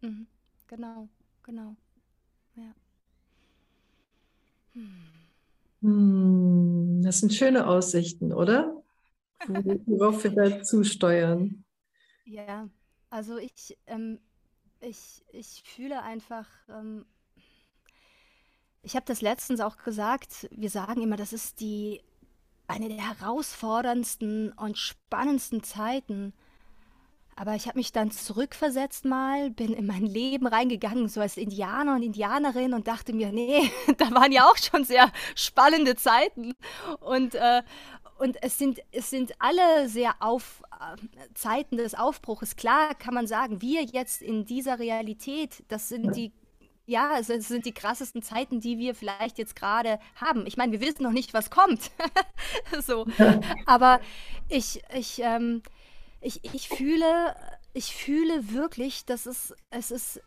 [0.00, 0.26] Mhm.
[0.66, 1.08] Genau,
[1.42, 1.76] genau.
[2.56, 2.74] Ja.
[5.82, 7.02] Hm.
[7.02, 8.82] Das sind schöne Aussichten, oder?
[9.46, 11.64] Worauf wir da zusteuern.
[12.26, 12.68] Ja,
[13.08, 14.18] also ich, ähm,
[14.80, 17.04] ich, ich fühle einfach, ähm,
[18.82, 22.02] ich habe das letztens auch gesagt, wir sagen immer, das ist die
[22.66, 26.32] eine der herausforderndsten und spannendsten Zeiten.
[27.36, 31.94] Aber ich habe mich dann zurückversetzt mal, bin in mein Leben reingegangen, so als Indianer
[31.94, 36.54] und Indianerin und dachte mir, nee, da waren ja auch schon sehr spannende Zeiten.
[37.00, 37.62] Und, äh,
[38.20, 42.54] und es sind, es sind alle sehr auf äh, Zeiten des Aufbruches.
[42.54, 46.32] Klar kann man sagen, wir jetzt in dieser Realität, das sind die
[46.86, 50.44] ja, es sind die krassesten Zeiten, die wir vielleicht jetzt gerade haben.
[50.44, 51.92] Ich meine, wir wissen noch nicht, was kommt.
[52.84, 53.06] so.
[53.64, 54.00] Aber
[54.48, 55.62] ich, ich, ähm,
[56.20, 57.36] ich, ich fühle,
[57.74, 60.20] ich fühle wirklich, dass es, es ist,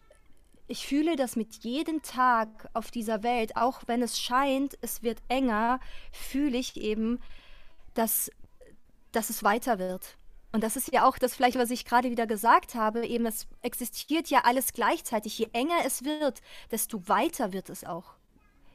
[0.67, 5.21] ich fühle, dass mit jedem Tag auf dieser Welt, auch wenn es scheint, es wird
[5.27, 5.81] enger,
[6.13, 7.19] fühle ich eben,
[7.93, 8.31] dass,
[9.11, 10.17] dass es weiter wird.
[10.51, 13.47] Und das ist ja auch das vielleicht, was ich gerade wieder gesagt habe, eben es
[13.63, 15.39] existiert ja alles gleichzeitig.
[15.39, 18.13] Je enger es wird, desto weiter wird es auch.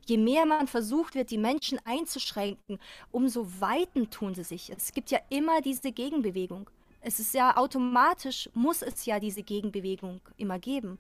[0.05, 2.81] Je mehr man versucht wird, die Menschen einzuschränken,
[3.13, 4.71] umso weiten tun sie sich.
[4.71, 6.69] Es gibt ja immer diese Gegenbewegung.
[7.01, 10.99] Es ist ja automatisch, muss es ja diese Gegenbewegung immer geben.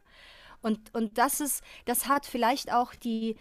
[0.63, 3.37] Und, und das ist, das hat vielleicht auch die,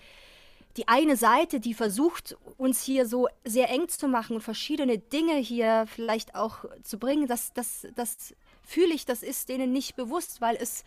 [0.77, 5.35] die eine Seite, die versucht, uns hier so sehr eng zu machen und verschiedene Dinge
[5.35, 10.39] hier vielleicht auch zu bringen, das, das, das fühle ich, das ist denen nicht bewusst,
[10.39, 10.83] weil es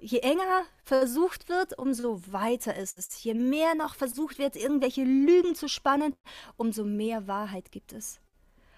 [0.00, 3.22] je enger versucht wird, umso weiter ist es.
[3.22, 6.14] Je mehr noch versucht wird, irgendwelche Lügen zu spannen,
[6.56, 8.20] umso mehr Wahrheit gibt es.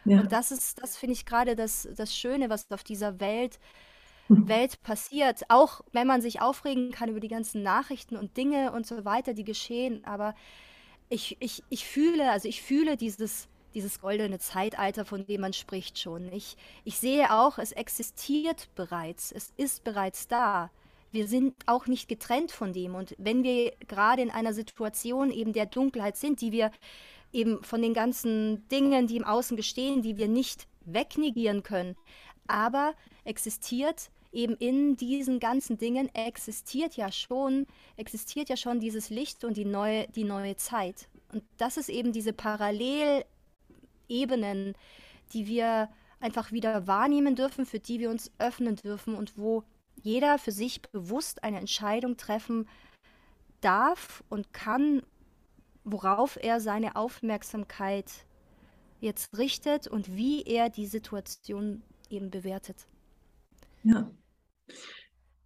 [0.05, 0.21] Ja.
[0.21, 3.59] Und das ist, das finde ich gerade das, das Schöne, was auf dieser Welt
[4.31, 5.43] Welt passiert.
[5.49, 9.35] Auch wenn man sich aufregen kann über die ganzen Nachrichten und Dinge und so weiter,
[9.35, 10.05] die geschehen.
[10.05, 10.35] Aber
[11.09, 15.99] ich, ich, ich fühle, also ich fühle dieses, dieses goldene Zeitalter, von dem man spricht
[15.99, 16.33] schon.
[16.33, 19.33] Ich, ich sehe auch, es existiert bereits.
[19.33, 20.71] Es ist bereits da.
[21.11, 22.95] Wir sind auch nicht getrennt von dem.
[22.95, 26.71] Und wenn wir gerade in einer Situation eben der Dunkelheit sind, die wir
[27.33, 31.97] eben von den ganzen Dingen, die im Außen gestehen, die wir nicht wegnegieren können,
[32.47, 37.67] aber existiert eben in diesen ganzen Dingen existiert ja schon,
[37.97, 41.09] existiert ja schon dieses Licht und die neue, die neue Zeit.
[41.33, 43.25] Und das ist eben diese Parallelebenen,
[45.33, 45.89] die wir
[46.21, 49.65] einfach wieder wahrnehmen dürfen, für die wir uns öffnen dürfen und wo
[50.03, 52.69] jeder für sich bewusst eine Entscheidung treffen
[53.61, 55.03] darf und kann,
[55.85, 58.11] worauf er seine Aufmerksamkeit
[59.01, 62.87] jetzt richtet und wie er die Situation eben bewertet.
[63.83, 64.11] Ja.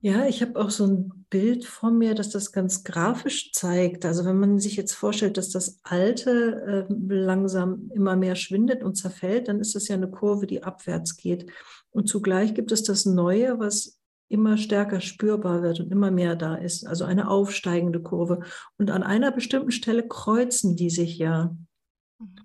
[0.05, 4.05] Ja, ich habe auch so ein Bild vor mir, das das ganz grafisch zeigt.
[4.05, 8.97] Also wenn man sich jetzt vorstellt, dass das Alte äh, langsam immer mehr schwindet und
[8.97, 11.51] zerfällt, dann ist das ja eine Kurve, die abwärts geht.
[11.91, 16.57] Und zugleich gibt es das Neue, was immer stärker spürbar wird und immer mehr da
[16.57, 16.87] ist.
[16.87, 18.41] Also eine aufsteigende Kurve.
[18.77, 21.57] Und an einer bestimmten Stelle kreuzen die sich ja.
[22.19, 22.37] Mhm.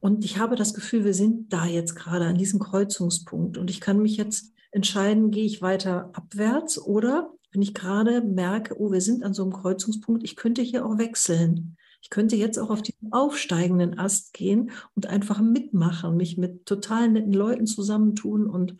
[0.00, 3.56] Und ich habe das Gefühl, wir sind da jetzt gerade an diesem Kreuzungspunkt.
[3.56, 8.78] Und ich kann mich jetzt entscheiden, gehe ich weiter abwärts oder wenn ich gerade merke,
[8.78, 11.76] oh, wir sind an so einem Kreuzungspunkt, ich könnte hier auch wechseln.
[12.02, 17.08] Ich könnte jetzt auch auf diesen aufsteigenden Ast gehen und einfach mitmachen, mich mit total
[17.08, 18.76] netten Leuten zusammentun und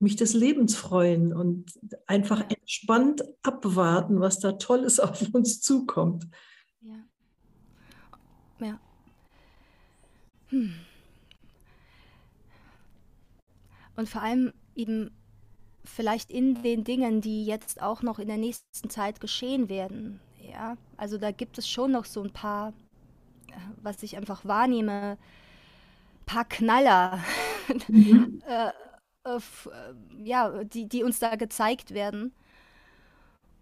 [0.00, 6.26] mich des Lebens freuen und einfach entspannt abwarten, was da Tolles auf uns zukommt.
[6.80, 7.04] Ja.
[8.60, 8.80] Ja.
[10.48, 10.74] Hm.
[13.96, 15.10] Und vor allem eben
[15.84, 20.20] vielleicht in den Dingen, die jetzt auch noch in der nächsten Zeit geschehen werden.
[20.40, 22.72] Ja, also da gibt es schon noch so ein paar,
[23.48, 25.18] äh, was ich einfach wahrnehme,
[26.26, 27.22] paar Knaller,
[27.88, 28.42] mhm.
[28.46, 28.70] äh,
[29.24, 32.32] äh, äh, ja, die, die uns da gezeigt werden.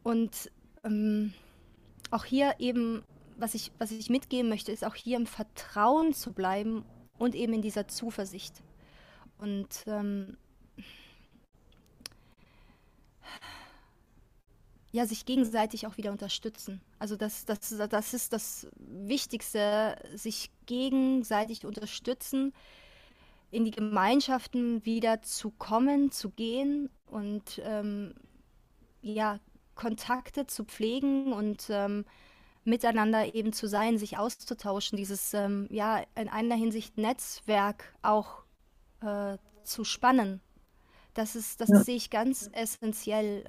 [0.02, 0.50] Und
[0.84, 1.32] ähm,
[2.10, 3.02] auch hier eben,
[3.36, 6.84] was ich, was ich mitgeben möchte, ist auch hier im Vertrauen zu bleiben
[7.18, 8.62] und eben in dieser Zuversicht.
[9.38, 10.36] Und ähm,
[14.90, 16.80] ja, sich gegenseitig auch wieder unterstützen.
[16.98, 22.54] Also das, das, das ist das Wichtigste, sich gegenseitig unterstützen,
[23.50, 28.14] in die Gemeinschaften wieder zu kommen, zu gehen und ähm,
[29.00, 29.38] ja,
[29.74, 32.04] Kontakte zu pflegen und ähm,
[32.64, 38.42] miteinander eben zu sein, sich auszutauschen, dieses ähm, ja in einer Hinsicht Netzwerk auch
[39.00, 40.40] äh, zu spannen.
[41.14, 41.80] Das ist, das ja.
[41.80, 43.44] sehe ich ganz essentiell.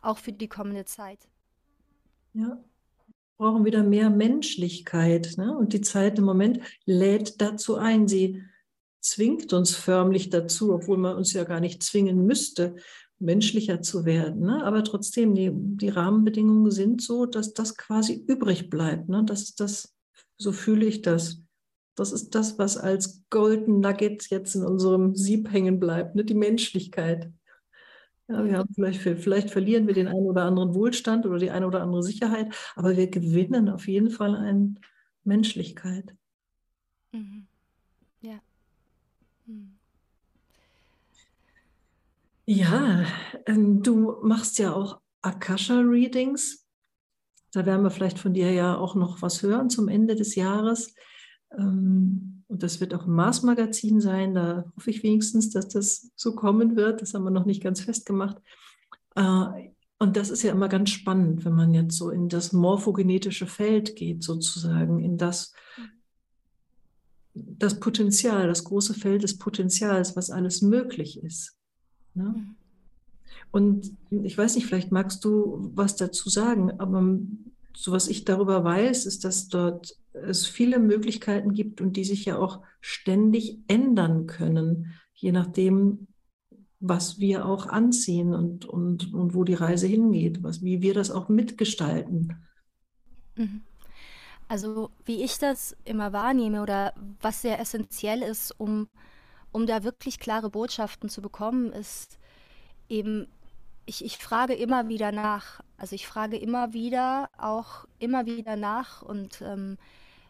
[0.00, 1.28] Auch für die kommende Zeit.
[2.34, 2.62] Ja,
[3.38, 5.34] wir brauchen wieder mehr Menschlichkeit.
[5.36, 5.56] Ne?
[5.56, 8.08] Und die Zeit im Moment lädt dazu ein.
[8.08, 8.42] Sie
[9.00, 12.76] zwingt uns förmlich dazu, obwohl man uns ja gar nicht zwingen müsste,
[13.18, 14.42] menschlicher zu werden.
[14.42, 14.64] Ne?
[14.64, 19.08] Aber trotzdem, die, die Rahmenbedingungen sind so, dass das quasi übrig bleibt.
[19.08, 19.24] Ne?
[19.24, 19.94] Das das,
[20.36, 21.42] so fühle ich das.
[21.96, 26.24] Das ist das, was als Golden Nugget jetzt in unserem Sieb hängen bleibt, ne?
[26.24, 27.32] die Menschlichkeit.
[28.28, 31.66] Ja, wir haben vielleicht, vielleicht verlieren wir den einen oder anderen Wohlstand oder die eine
[31.66, 34.78] oder andere Sicherheit, aber wir gewinnen auf jeden Fall an
[35.24, 36.14] Menschlichkeit.
[37.12, 37.46] Mhm.
[38.22, 38.40] Ja.
[39.46, 39.78] Hm.
[42.46, 43.04] Ja,
[43.46, 46.66] ähm, du machst ja auch Akasha-Readings.
[47.52, 50.94] Da werden wir vielleicht von dir ja auch noch was hören zum Ende des Jahres.
[51.56, 54.34] Ähm, und das wird auch im Mars-Magazin sein.
[54.34, 57.02] Da hoffe ich wenigstens, dass das so kommen wird.
[57.02, 58.38] Das haben wir noch nicht ganz festgemacht.
[59.14, 63.46] Äh, und das ist ja immer ganz spannend, wenn man jetzt so in das morphogenetische
[63.46, 65.52] Feld geht, sozusagen, in das,
[67.34, 71.58] das Potenzial, das große Feld des Potenzials, was alles möglich ist.
[72.14, 72.34] Ne?
[72.36, 72.54] Mhm.
[73.50, 77.18] Und ich weiß nicht, vielleicht magst du was dazu sagen, aber
[77.78, 82.24] so was ich darüber weiß, ist, dass dort es viele Möglichkeiten gibt und die sich
[82.24, 86.08] ja auch ständig ändern können, je nachdem,
[86.80, 91.12] was wir auch anziehen und, und, und wo die Reise hingeht, was, wie wir das
[91.12, 92.36] auch mitgestalten.
[93.36, 93.60] Mhm.
[94.48, 98.88] Also wie ich das immer wahrnehme oder was sehr essentiell ist, um,
[99.52, 102.18] um da wirklich klare Botschaften zu bekommen, ist
[102.88, 103.28] eben,
[103.88, 105.60] ich, ich frage immer wieder nach.
[105.78, 109.78] Also ich frage immer wieder, auch immer wieder nach und ähm,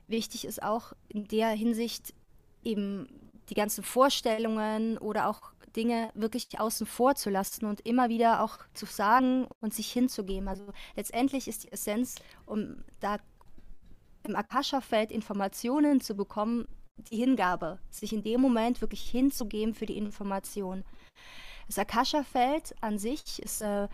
[0.07, 2.15] wichtig ist auch in der Hinsicht
[2.63, 3.09] eben
[3.49, 8.59] die ganzen Vorstellungen oder auch Dinge wirklich außen vor zu lassen und immer wieder auch
[8.75, 10.49] zu sagen und sich hinzugeben.
[10.49, 12.17] Also letztendlich ist die Essenz,
[12.47, 13.19] um da
[14.23, 16.69] im Akasha-Feld Informationen zu bekommen,
[17.11, 20.85] die Hingabe, sich in dem Moment wirklich hinzugeben für die Information.
[21.69, 23.89] Das Akasha-Feld an sich ist, äh,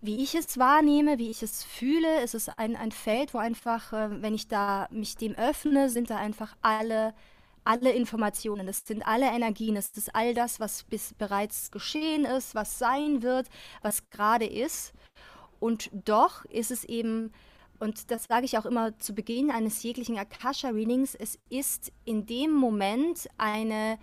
[0.00, 3.92] wie ich es wahrnehme, wie ich es fühle, ist es ein, ein Feld, wo einfach,
[3.92, 7.14] äh, wenn ich da mich dem öffne, sind da einfach alle
[7.66, 12.54] alle Informationen, das sind alle Energien, das ist all das, was bis bereits geschehen ist,
[12.54, 13.48] was sein wird,
[13.82, 14.92] was gerade ist.
[15.58, 17.32] Und doch ist es eben,
[17.80, 22.52] und das sage ich auch immer zu Beginn eines jeglichen Akasha-Readings, es ist in dem
[22.52, 23.98] Moment eine,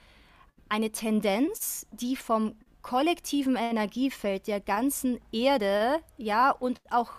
[0.73, 7.11] eine Tendenz, die vom kollektiven Energiefeld der ganzen Erde, ja, und auch,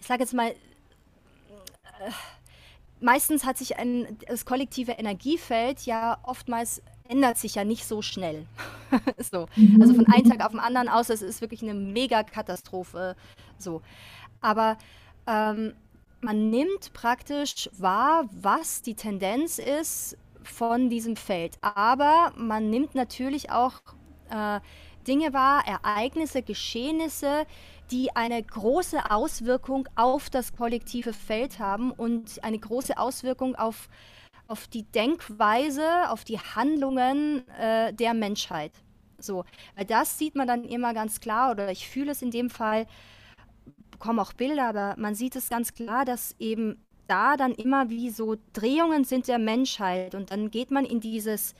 [0.00, 0.54] ich sage jetzt mal, äh,
[2.98, 8.46] meistens hat sich ein, das kollektive Energiefeld ja oftmals ändert sich ja nicht so schnell.
[9.30, 9.48] so.
[9.54, 9.82] Mhm.
[9.82, 13.16] Also von einem Tag auf den anderen aus, es ist wirklich eine Megakatastrophe.
[13.58, 13.82] So.
[14.40, 14.78] Aber
[15.26, 15.74] ähm,
[16.22, 20.16] man nimmt praktisch wahr, was die Tendenz ist
[20.46, 21.58] von diesem Feld.
[21.62, 23.80] Aber man nimmt natürlich auch
[24.30, 24.60] äh,
[25.06, 27.46] Dinge wahr, Ereignisse, Geschehnisse,
[27.90, 33.88] die eine große Auswirkung auf das kollektive Feld haben und eine große Auswirkung auf,
[34.48, 38.72] auf die Denkweise, auf die Handlungen äh, der Menschheit.
[39.18, 39.44] So,
[39.76, 42.86] weil das sieht man dann immer ganz klar, oder ich fühle es in dem Fall,
[43.90, 48.10] bekomme auch Bilder, aber man sieht es ganz klar, dass eben da dann immer wie
[48.10, 51.54] so Drehungen sind der Menschheit und dann geht man in dieses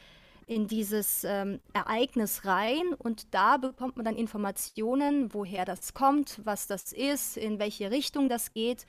[0.49, 6.69] in dieses ähm, Ereignis rein und da bekommt man dann Informationen, woher das kommt, was
[6.69, 8.87] das ist, in welche Richtung das geht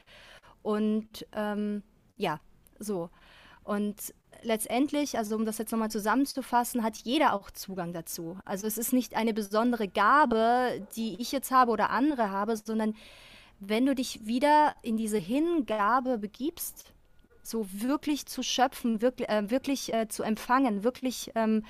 [0.62, 1.82] und ähm,
[2.16, 2.40] ja,
[2.80, 3.10] so.
[3.64, 8.38] Und letztendlich, also um das jetzt nochmal zusammenzufassen, hat jeder auch Zugang dazu.
[8.46, 12.96] Also es ist nicht eine besondere Gabe, die ich jetzt habe oder andere habe, sondern
[13.60, 16.94] wenn du dich wieder in diese Hingabe begibst,
[17.42, 21.64] so wirklich zu schöpfen, wirklich, äh, wirklich äh, zu empfangen, wirklich ähm,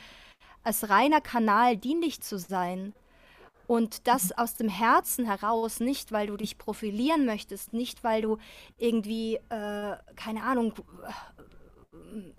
[0.64, 2.94] als reiner Kanal dienlich zu sein.
[3.68, 8.38] Und das aus dem Herzen heraus, nicht weil du dich profilieren möchtest, nicht weil du
[8.78, 10.74] irgendwie, äh, keine Ahnung,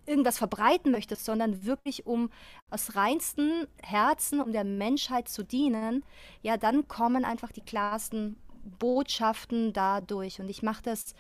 [0.06, 2.30] irgendwas verbreiten möchtest, sondern wirklich um
[2.70, 6.04] aus reinstem Herzen, um der Menschheit zu dienen,
[6.42, 8.37] ja, dann kommen einfach die klarsten
[8.68, 10.40] Botschaften dadurch.
[10.40, 11.14] Und ich mache das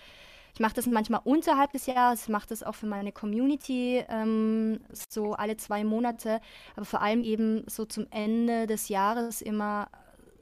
[0.54, 5.34] ich mache das manchmal unterhalb des Jahres, mache das auch für meine Community ähm, so
[5.34, 6.40] alle zwei Monate,
[6.74, 9.88] aber vor allem eben so zum Ende des Jahres immer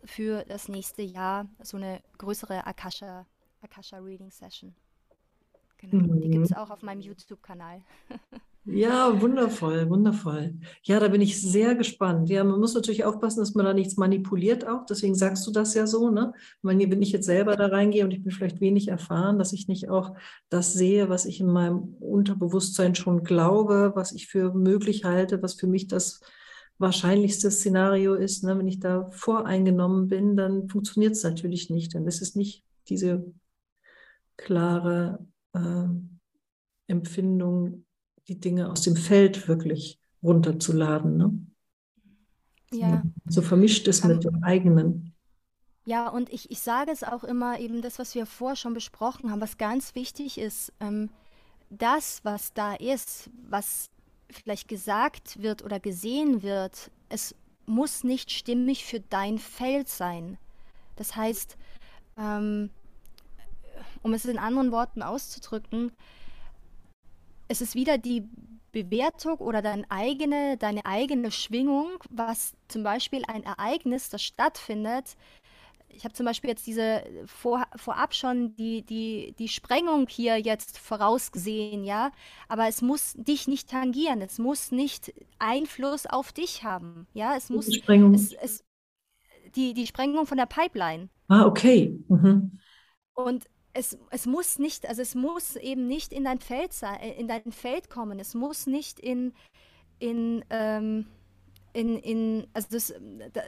[0.06, 3.26] für das nächste Jahr so eine größere Akasha,
[3.60, 4.74] Akasha Reading Session.
[5.76, 6.20] Genau, mhm.
[6.22, 7.82] die gibt es auch auf meinem YouTube-Kanal.
[8.68, 10.58] Ja, wundervoll, wundervoll.
[10.82, 12.28] Ja, da bin ich sehr gespannt.
[12.28, 14.84] Ja, man muss natürlich aufpassen, dass man da nichts manipuliert auch.
[14.86, 16.32] Deswegen sagst du das ja so, ne?
[16.62, 19.88] Wenn ich jetzt selber da reingehe und ich bin vielleicht wenig erfahren, dass ich nicht
[19.88, 20.16] auch
[20.48, 25.54] das sehe, was ich in meinem Unterbewusstsein schon glaube, was ich für möglich halte, was
[25.54, 26.20] für mich das
[26.78, 28.42] wahrscheinlichste Szenario ist.
[28.42, 28.58] Ne?
[28.58, 31.94] Wenn ich da voreingenommen bin, dann funktioniert es natürlich nicht.
[31.94, 33.32] Ist es nicht diese
[34.36, 35.86] klare äh,
[36.88, 37.85] Empfindung
[38.28, 41.16] die Dinge aus dem Feld wirklich runterzuladen.
[41.16, 41.46] Ne?
[42.72, 43.02] Ja.
[43.28, 45.14] So vermischt es mit dem eigenen.
[45.84, 49.30] Ja, und ich, ich sage es auch immer, eben das, was wir vorher schon besprochen
[49.30, 51.10] haben, was ganz wichtig ist, ähm,
[51.70, 53.88] das, was da ist, was
[54.30, 60.38] vielleicht gesagt wird oder gesehen wird, es muss nicht stimmig für dein Feld sein.
[60.96, 61.56] Das heißt,
[62.16, 62.70] ähm,
[64.02, 65.92] um es in anderen Worten auszudrücken,
[67.48, 68.28] es ist wieder die
[68.72, 75.16] Bewertung oder deine eigene, deine eigene Schwingung, was zum Beispiel ein Ereignis, das stattfindet,
[75.96, 80.78] ich habe zum Beispiel jetzt diese vor, vorab schon die, die, die Sprengung hier jetzt
[80.78, 82.12] vorausgesehen, ja,
[82.48, 87.48] aber es muss dich nicht tangieren, es muss nicht Einfluss auf dich haben, ja, es
[87.48, 88.14] muss die Sprengung.
[88.14, 88.64] Es, es,
[89.54, 91.08] die, die Sprengung von der Pipeline.
[91.28, 91.98] Ah, okay.
[92.08, 92.58] Mhm.
[93.14, 93.46] Und
[93.76, 97.28] es, es muss nicht, also es muss eben nicht in dein Feld sein, äh, in
[97.28, 99.34] dein Feld kommen, es muss nicht in,
[99.98, 101.06] in, ähm,
[101.72, 102.94] in, in also das,
[103.32, 103.42] da,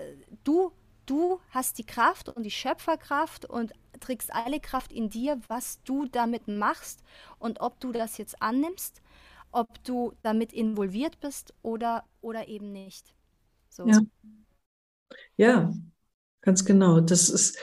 [0.45, 0.72] du
[1.07, 6.07] du hast die Kraft und die Schöpferkraft und trägst alle Kraft in dir, was du
[6.07, 7.03] damit machst
[7.39, 9.01] und ob du das jetzt annimmst,
[9.51, 13.14] ob du damit involviert bist oder, oder eben nicht.
[13.70, 13.87] So.
[13.87, 14.01] Ja.
[15.39, 15.72] ja,
[16.49, 17.01] Ganz genau.
[17.01, 17.59] Das ist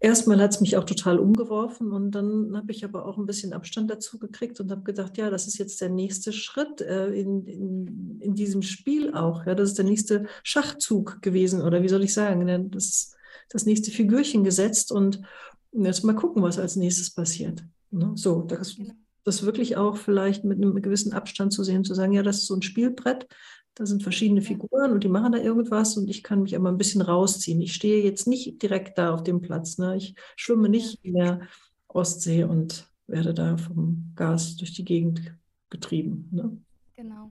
[0.00, 3.52] erstmal hat es mich auch total umgeworfen und dann habe ich aber auch ein bisschen
[3.52, 7.46] Abstand dazu gekriegt und habe gedacht, ja, das ist jetzt der nächste Schritt äh, in,
[7.46, 9.46] in, in diesem Spiel auch.
[9.46, 13.16] Ja, das ist der nächste Schachzug gewesen oder wie soll ich sagen, das ist
[13.48, 15.22] das nächste Figürchen gesetzt und
[15.70, 17.62] jetzt mal gucken, was als nächstes passiert.
[17.92, 18.10] Ne?
[18.16, 18.92] So, das, genau.
[19.22, 22.46] das wirklich auch vielleicht mit einem gewissen Abstand zu sehen, zu sagen, ja, das ist
[22.46, 23.28] so ein Spielbrett,
[23.74, 26.78] da sind verschiedene Figuren und die machen da irgendwas und ich kann mich aber ein
[26.78, 27.60] bisschen rausziehen.
[27.60, 29.78] Ich stehe jetzt nicht direkt da auf dem Platz.
[29.78, 29.96] Ne?
[29.96, 31.40] Ich schwimme nicht in der
[31.88, 35.34] Ostsee und werde da vom Gas durch die Gegend
[35.70, 36.28] getrieben.
[36.30, 36.56] Ne?
[36.96, 37.30] Genau,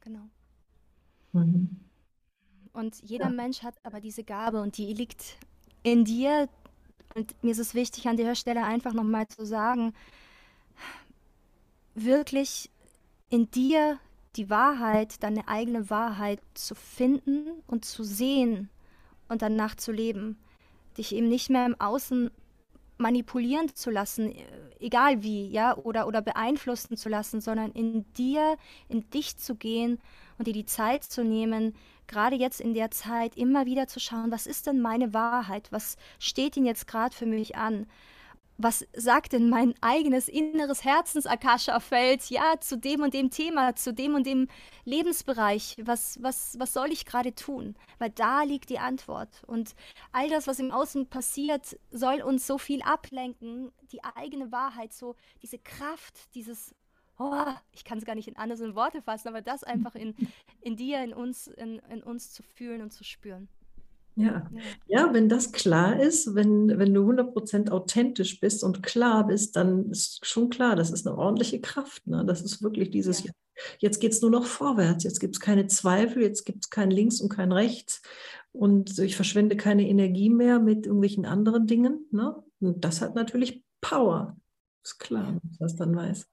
[0.00, 0.28] genau.
[1.32, 1.80] Mhm.
[2.72, 3.30] Und jeder ja.
[3.30, 5.36] Mensch hat aber diese Gabe und die liegt
[5.82, 6.48] in dir.
[7.14, 9.94] Und mir ist es wichtig, an der Stelle einfach nochmal zu sagen,
[11.94, 12.70] wirklich
[13.30, 13.98] in dir
[14.38, 18.70] die Wahrheit, deine eigene Wahrheit zu finden und zu sehen
[19.28, 20.38] und danach zu leben.
[20.96, 22.30] Dich eben nicht mehr im Außen
[22.98, 24.34] manipulieren zu lassen,
[24.80, 28.56] egal wie, ja, oder, oder beeinflussen zu lassen, sondern in dir,
[28.88, 30.00] in dich zu gehen
[30.36, 31.74] und dir die Zeit zu nehmen,
[32.08, 35.96] gerade jetzt in der Zeit immer wieder zu schauen, was ist denn meine Wahrheit, was
[36.18, 37.86] steht denn jetzt gerade für mich an,
[38.58, 44.16] was sagt denn mein eigenes inneres Herzens-Akasha-Feld, ja, zu dem und dem Thema, zu dem
[44.16, 44.48] und dem
[44.84, 47.76] Lebensbereich, was, was, was soll ich gerade tun?
[47.98, 49.44] Weil da liegt die Antwort.
[49.46, 49.76] Und
[50.10, 55.14] all das, was im Außen passiert, soll uns so viel ablenken, die eigene Wahrheit, so
[55.40, 56.74] diese Kraft, dieses,
[57.16, 60.16] oh, ich kann es gar nicht in andere Worte fassen, aber das einfach in,
[60.60, 63.48] in dir, in uns, in, in uns zu fühlen und zu spüren.
[64.18, 64.50] Ja.
[64.88, 69.90] ja, wenn das klar ist, wenn, wenn du 100% authentisch bist und klar bist, dann
[69.90, 72.04] ist schon klar, das ist eine ordentliche Kraft.
[72.08, 72.24] Ne?
[72.26, 73.30] Das ist wirklich dieses, ja.
[73.78, 76.90] jetzt geht es nur noch vorwärts, jetzt gibt es keine Zweifel, jetzt gibt es kein
[76.90, 78.02] Links und kein Rechts
[78.50, 82.06] und ich verschwende keine Energie mehr mit irgendwelchen anderen Dingen.
[82.10, 82.34] Ne?
[82.58, 84.36] Und das hat natürlich Power,
[84.82, 86.26] ist klar, man das dann weiß.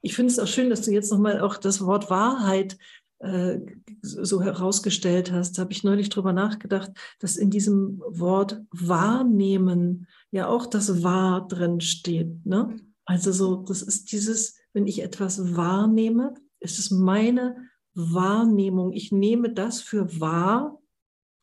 [0.00, 2.78] Ich finde es auch schön, dass du jetzt nochmal auch das Wort Wahrheit
[3.20, 3.58] äh,
[4.00, 10.66] so herausgestellt hast, habe ich neulich drüber nachgedacht, dass in diesem Wort wahrnehmen ja auch
[10.66, 12.46] das wahr drin steht.
[12.46, 12.76] Ne?
[13.04, 17.56] Also so, das ist dieses, wenn ich etwas wahrnehme, ist es meine
[17.94, 18.92] Wahrnehmung.
[18.92, 20.80] Ich nehme das für wahr,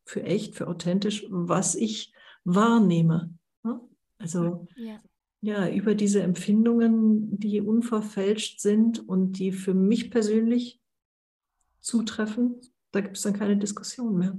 [0.06, 2.14] für echt, für authentisch, was ich
[2.46, 3.34] wahrnehme.
[3.64, 3.82] Ne?
[4.18, 4.98] Also ja.
[5.42, 10.80] ja, über diese Empfindungen, die unverfälscht sind und die für mich persönlich
[11.86, 12.62] zutreffen,
[12.92, 14.38] da gibt es dann keine Diskussion mehr.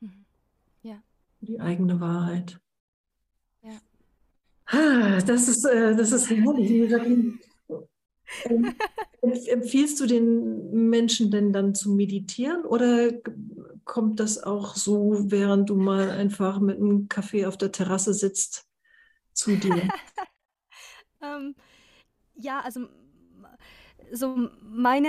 [0.00, 0.24] Mhm.
[0.82, 1.02] Ja.
[1.42, 2.58] Die eigene Wahrheit.
[3.62, 3.78] Ja.
[4.66, 6.92] Ah, das ist, äh, das ist herrlich.
[8.44, 8.74] Ähm,
[9.48, 13.12] empfiehlst du den Menschen denn dann zu meditieren oder
[13.84, 18.66] kommt das auch so, während du mal einfach mit einem Kaffee auf der Terrasse sitzt,
[19.34, 19.88] zu dir?
[21.22, 21.54] ähm,
[22.34, 22.88] ja, also
[24.12, 25.08] so meine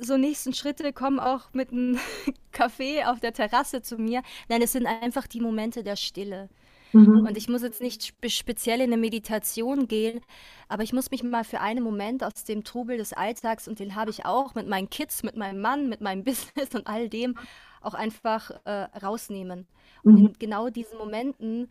[0.00, 1.98] so nächsten Schritte kommen auch mit einem
[2.52, 4.22] Kaffee auf der Terrasse zu mir.
[4.48, 6.48] Nein, es sind einfach die Momente der Stille.
[6.92, 7.26] Mhm.
[7.26, 10.20] Und ich muss jetzt nicht spe speziell in eine Meditation gehen,
[10.68, 13.94] aber ich muss mich mal für einen Moment aus dem Trubel des Alltags, und den
[13.94, 17.34] habe ich auch mit meinen Kids, mit meinem Mann, mit meinem Business und all dem,
[17.80, 19.66] auch einfach äh, rausnehmen.
[20.02, 20.26] Und mhm.
[20.28, 21.68] in genau diesen Momenten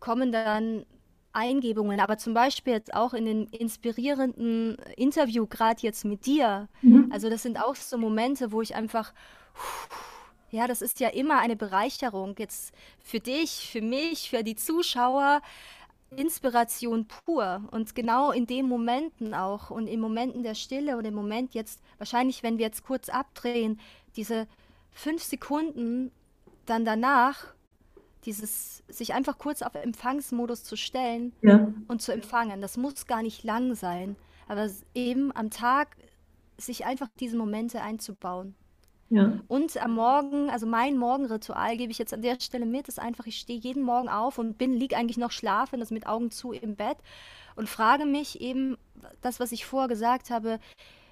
[0.00, 0.84] kommen dann
[1.38, 6.68] Eingebungen, aber zum Beispiel jetzt auch in den inspirierenden Interview, gerade jetzt mit dir.
[6.82, 7.10] Mhm.
[7.12, 9.12] Also das sind auch so Momente, wo ich einfach,
[10.50, 15.40] ja, das ist ja immer eine Bereicherung jetzt für dich, für mich, für die Zuschauer.
[16.16, 21.12] Inspiration pur und genau in den Momenten auch und in Momenten der Stille und im
[21.12, 23.78] Moment jetzt, wahrscheinlich, wenn wir jetzt kurz abdrehen,
[24.16, 24.46] diese
[24.90, 26.10] fünf Sekunden
[26.64, 27.52] dann danach,
[28.24, 32.60] dieses sich einfach kurz auf Empfangsmodus zu stellen Ja, und zu empfangen.
[32.60, 34.16] Das muss gar nicht lang sein,
[34.48, 35.96] aber eben am Tag
[36.58, 38.56] sich einfach diese Momente einzubauen.
[39.10, 42.98] ja, Und am Morgen, also mein Morgenritual gebe ich jetzt an der Stelle mit, ist
[43.00, 46.30] einfach, ich stehe jeden Morgen auf und bin, liege eigentlich noch schlafen, das mit Augen
[46.30, 46.98] zu im Bett
[47.56, 48.76] und frage mich eben
[49.22, 50.60] das, was ich vorher gesagt habe,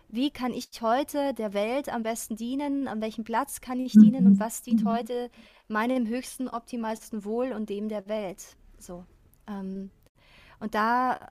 [0.09, 4.27] wie kann ich heute der Welt am besten dienen, an welchem Platz kann ich dienen
[4.27, 4.41] und mhm.
[4.41, 5.31] was dient heute
[5.69, 8.57] meinem höchsten, optimalsten Wohl und dem der Welt.
[8.79, 9.05] So.
[9.49, 9.91] Ähm,
[10.61, 11.31] und da,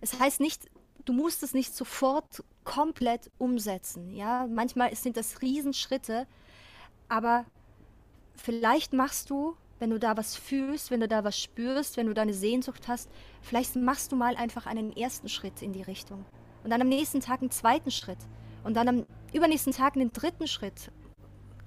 [0.00, 0.70] es heißt nicht,
[1.04, 4.10] du musst es nicht sofort komplett umsetzen.
[4.10, 6.26] Ja, manchmal sind das Riesenschritte,
[7.08, 7.44] aber
[8.34, 12.14] vielleicht machst du, wenn du da was fühlst, wenn du da was spürst, wenn du
[12.14, 13.10] da eine Sehnsucht hast,
[13.42, 16.24] vielleicht machst du mal einfach einen ersten Schritt in die Richtung.
[16.66, 18.18] Und dann am nächsten Tag einen zweiten Schritt.
[18.64, 20.90] Und dann am übernächsten Tag einen dritten Schritt.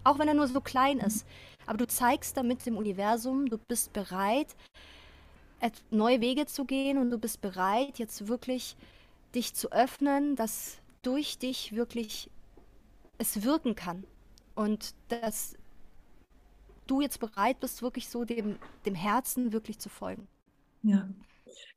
[0.04, 1.26] Auch wenn er nur so klein ist.
[1.66, 4.58] Aber du zeigst damit dem Universum, du bist bereit,
[5.90, 8.76] neue Wege zu gehen und du bist bereit, jetzt wirklich
[9.34, 12.30] dich zu öffnen, dass durch dich wirklich
[13.20, 14.04] es wirken kann.
[14.54, 15.56] Und dass
[16.88, 20.28] du jetzt bereit bist, wirklich so dem, dem Herzen wirklich zu folgen.
[20.84, 21.08] ja.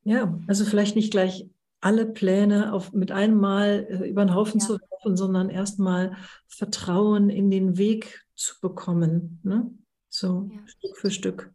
[0.02, 1.46] Ja, also vielleicht nicht gleich
[1.82, 6.16] alle Pläne auf, mit einem Mal äh, über den Haufen Ja, zu werfen, sondern erstmal
[6.48, 9.70] Vertrauen in den Weg zu bekommen, ne?
[10.08, 11.52] So ja, Stück für Stück.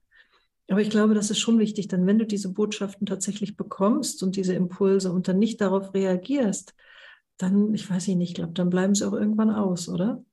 [0.69, 4.35] Aber ich glaube, das ist schon wichtig, denn wenn du diese Botschaften tatsächlich bekommst und
[4.35, 6.75] diese Impulse und dann nicht darauf reagierst,
[7.37, 10.23] dann, ich weiß nicht, ich glaube, dann bleiben sie auch irgendwann aus, oder?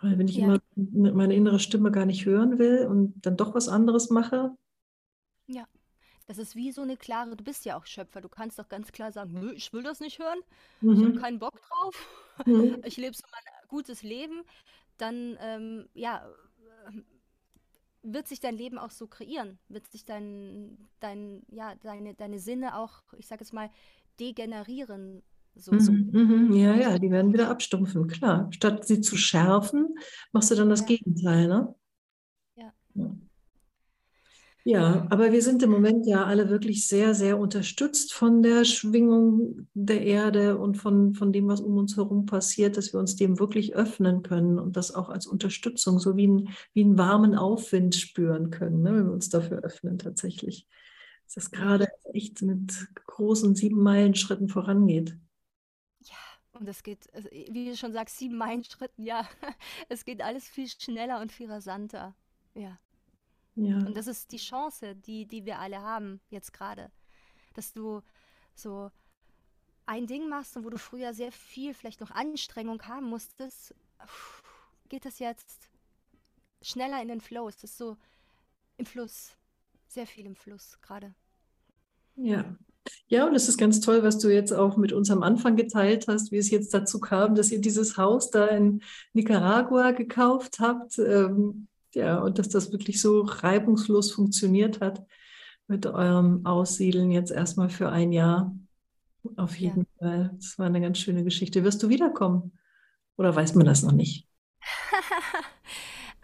[0.00, 3.54] Weil wenn ich ja, immer meine innere Stimme gar nicht hören will und dann doch
[3.54, 4.52] was anderes mache,
[5.46, 5.66] ja.
[6.28, 8.92] Das ist wie so eine klare, du bist ja auch Schöpfer, du kannst doch ganz
[8.92, 10.40] klar sagen, nö, ich will das nicht hören,
[10.92, 11.96] ich habe mhm, keinen Bock drauf,
[12.46, 14.44] mhm, ich lebe so mein gutes Leben,
[14.98, 16.28] dann ähm, ja,
[18.02, 22.76] wird sich dein Leben auch so kreieren, wird sich dein, dein, ja, deine, deine Sinne
[22.78, 23.70] auch, ich sage jetzt mal,
[24.20, 25.22] degenerieren,
[25.54, 25.76] so.
[25.76, 28.48] mhm, mhm, ja, ja, die werden wieder abstumpfen, klar.
[28.52, 29.94] Statt sie zu schärfen,
[30.32, 31.74] machst du dann das Ja, Gegenteil, ne?
[32.56, 33.27] ja, Ja.
[34.64, 39.66] Ja, aber wir sind im Moment ja alle wirklich sehr, sehr unterstützt von der Schwingung
[39.72, 43.38] der Erde und von, von dem, was um uns herum passiert, dass wir uns dem
[43.38, 47.94] wirklich öffnen können und das auch als Unterstützung, so wie, ein, wie einen warmen Aufwind
[47.94, 50.66] spüren können, ne, wenn wir uns dafür öffnen tatsächlich.
[51.24, 52.74] Dass das gerade echt mit
[53.06, 55.16] großen sieben Meilen Schritten vorangeht.
[56.00, 56.16] ja.
[56.52, 57.06] Und es geht,
[57.52, 59.28] wie du schon sagst, sieben Meilenschritten, ja,
[59.88, 62.16] es geht alles viel schneller und viel rasanter.
[62.54, 62.78] Ja.
[63.58, 66.92] Ja, Und das ist die Chance, die, die wir alle haben jetzt gerade,
[67.54, 68.02] dass du
[68.54, 68.90] so
[69.84, 73.74] ein Ding machst und wo du früher sehr viel vielleicht noch Anstrengung haben musstest,
[74.88, 75.70] geht das jetzt
[76.62, 77.48] schneller in den Flow.
[77.48, 77.96] Es ist so
[78.76, 79.36] im Fluss,
[79.88, 81.14] sehr viel im Fluss gerade.
[82.16, 82.56] ja.
[83.08, 86.08] Ja, und es ist ganz toll, was du jetzt auch mit uns am Anfang geteilt
[86.08, 88.82] hast, wie es jetzt dazu kam, dass ihr dieses Haus da in
[89.12, 90.98] Nicaragua gekauft habt.
[90.98, 91.68] Ähm,
[91.98, 95.06] ja, und dass das wirklich so reibungslos funktioniert hat
[95.68, 98.54] mit eurem Aussiedeln jetzt erstmal für ein Jahr.
[99.36, 99.74] Auf Ja.
[99.74, 100.32] jeden Fall.
[100.36, 101.64] Das war eine ganz schöne Geschichte.
[101.64, 102.52] Wirst du wiederkommen?
[103.18, 104.28] Oder weiß man das noch nicht?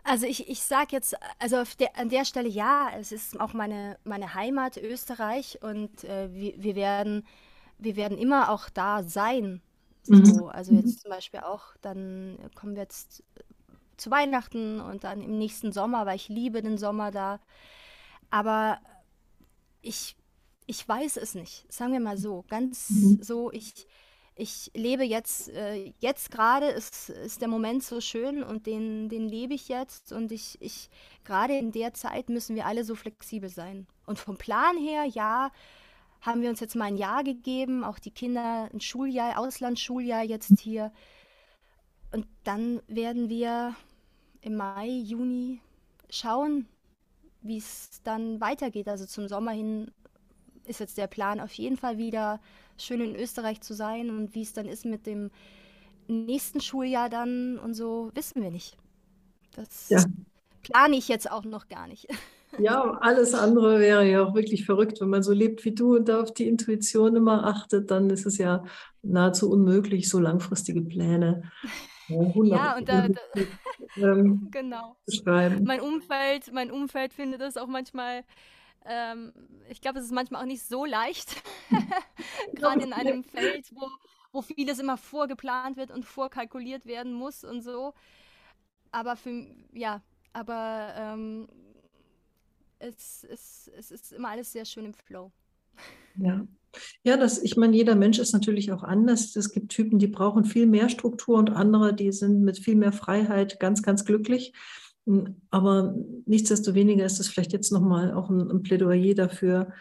[0.05, 3.99] Also ich, ich sage jetzt, also der, an der Stelle ja, es ist auch meine,
[4.05, 7.27] meine Heimat Österreich und äh, wir, wir werden,
[7.79, 9.63] wir werden immer auch da sein.
[10.09, 10.41] Mhm.
[10.41, 10.75] So, also Mhm.
[10.75, 13.25] jetzt zum Beispiel auch, dann kommen wir jetzt
[13.97, 17.41] zu Weihnachten und dann im nächsten Sommer, weil ich liebe den Sommer da.
[18.31, 18.79] Aber
[19.83, 20.17] ich,
[20.67, 21.71] ich weiß es nicht.
[21.73, 23.19] Sagen wir mal so, ganz Mhm.
[23.23, 23.87] so, ich,
[24.37, 29.29] ich lebe jetzt, äh, jetzt gerade ist, ist der Moment so schön und den, den
[29.29, 30.91] lebe ich jetzt und ich, ich,
[31.25, 33.87] gerade in der Zeit müssen wir alle so flexibel sein.
[34.07, 35.51] Und vom Plan her, ja,
[36.21, 40.59] haben wir uns jetzt mal ein Jahr gegeben, auch die Kinder ein Schuljahr, Auslandsschuljahr jetzt
[40.59, 40.91] hier.
[42.15, 43.75] Und dann werden wir
[44.43, 45.61] im Mai, Juni
[46.11, 46.67] schauen,
[47.43, 48.89] wie es dann weitergeht.
[48.89, 49.91] Also zum Sommer hin
[50.67, 52.41] ist jetzt der Plan auf jeden Fall wieder
[52.79, 55.31] schön in Österreich zu sein und wie es dann ist mit dem
[56.09, 58.77] nächsten Schuljahr dann und so, wissen wir nicht.
[59.57, 60.05] Das Ja.
[60.63, 62.09] plane ich jetzt auch noch gar nicht.
[62.57, 65.01] Ja, alles andere wäre ja auch wirklich verrückt.
[65.01, 68.27] Wenn man so lebt wie du und da auf die Intuition immer achtet, dann ist
[68.27, 68.65] es ja
[69.03, 71.51] nahezu unmöglich, so langfristige Pläne
[72.09, 73.21] ja, und da, da
[73.97, 74.97] ähm, genau.
[75.65, 78.25] Mein Umfeld, mein Umfeld findet das auch manchmal
[78.87, 79.33] ähm,
[79.69, 81.43] ich glaube, es ist manchmal auch nicht so leicht,
[82.55, 83.89] gerade in einem Feld, wo,
[84.33, 87.95] wo vieles immer vorgeplant wird und vorkalkuliert werden muss und so.
[88.93, 90.03] Aber für, ja,
[90.33, 91.49] aber ähm,
[92.79, 95.33] es, es, es ist immer alles sehr schön im Flow.
[96.17, 96.47] Ja.
[97.03, 99.37] Ja, das, ich meine, jeder Mensch ist natürlich auch anders.
[99.37, 102.93] Es gibt Typen, die brauchen viel mehr Struktur und andere, die sind mit viel mehr
[102.93, 104.53] Freiheit ganz, ganz glücklich.
[105.51, 105.95] Aber
[106.27, 109.73] nichtsdestoweniger ist es vielleicht jetzt nochmal auch ein, ein Plädoyer dafür,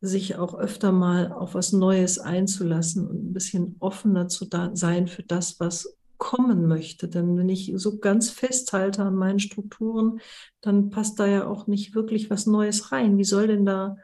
[0.00, 5.22] sich auch öfter mal auf was Neues einzulassen und ein bisschen offener zu sein für
[5.22, 7.08] das, was kommen möchte.
[7.08, 10.20] Denn wenn ich so ganz festhalte an meinen Strukturen,
[10.60, 13.18] dann passt da ja auch nicht wirklich was Neues rein.
[13.18, 13.96] Wie soll denn da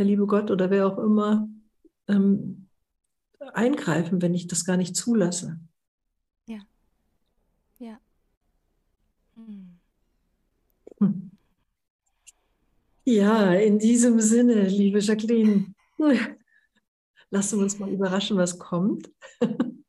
[0.00, 1.46] der liebe Gott oder wer auch immer
[2.08, 2.68] ähm,
[3.52, 5.60] eingreifen, wenn ich das gar nicht zulasse?
[6.46, 6.60] Ja.
[7.78, 8.00] Ja.
[9.34, 9.78] Hm.
[11.00, 11.30] Hm.
[13.04, 15.74] Ja, in diesem Sinne, liebe Jacqueline,
[17.30, 19.10] lassen wir uns mal überraschen, was kommt.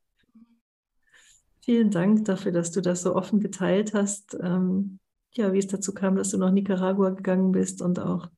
[1.62, 4.38] Vielen Dank dafür, dass du das so offen geteilt hast.
[4.42, 5.00] Ähm,
[5.32, 8.30] ja, wie es dazu kam, dass du nach Nicaragua gegangen bist und auch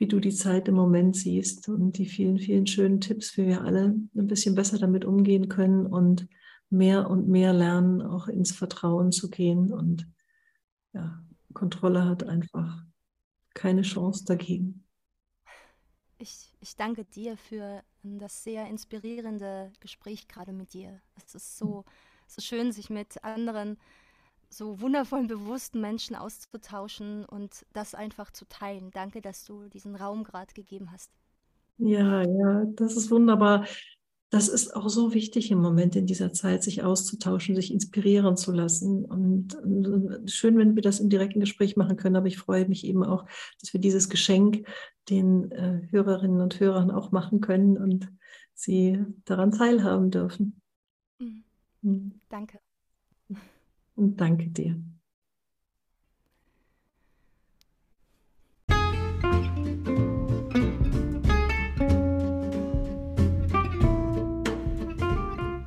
[0.00, 3.60] wie du die Zeit im Moment siehst und die vielen, vielen schönen Tipps, wie wir
[3.60, 6.26] alle ein bisschen besser damit umgehen können und
[6.70, 9.70] mehr und mehr lernen, auch ins Vertrauen zu gehen.
[9.74, 10.08] Und
[10.94, 11.22] ja,
[11.52, 12.82] Kontrolle hat einfach
[13.52, 14.86] keine Chance dagegen.
[16.16, 21.02] Ich, ich danke dir für das sehr inspirierende Gespräch gerade mit dir.
[21.14, 21.84] Es ist so,
[22.26, 23.76] so schön, sich mit anderen
[24.50, 28.90] so wundervollen, bewussten Menschen auszutauschen und das einfach zu teilen.
[28.90, 31.10] Danke, dass du diesen Raum gerade gegeben hast.
[31.78, 33.66] Ja, ja, das ist wunderbar.
[34.28, 38.52] Das ist auch so wichtig im Moment in dieser Zeit, sich auszutauschen, sich inspirieren zu
[38.52, 39.04] lassen.
[39.04, 42.16] Und, und schön, wenn wir das im direkten Gespräch machen können.
[42.16, 43.24] Aber ich freue mich eben auch,
[43.60, 44.68] dass wir dieses Geschenk
[45.08, 48.08] den äh, Hörerinnen und Hörern auch machen können und
[48.54, 50.60] sie daran teilhaben dürfen.
[51.18, 51.44] Mhm.
[51.82, 52.20] Mhm.
[52.28, 52.60] Danke.
[54.00, 54.74] Und danke dir.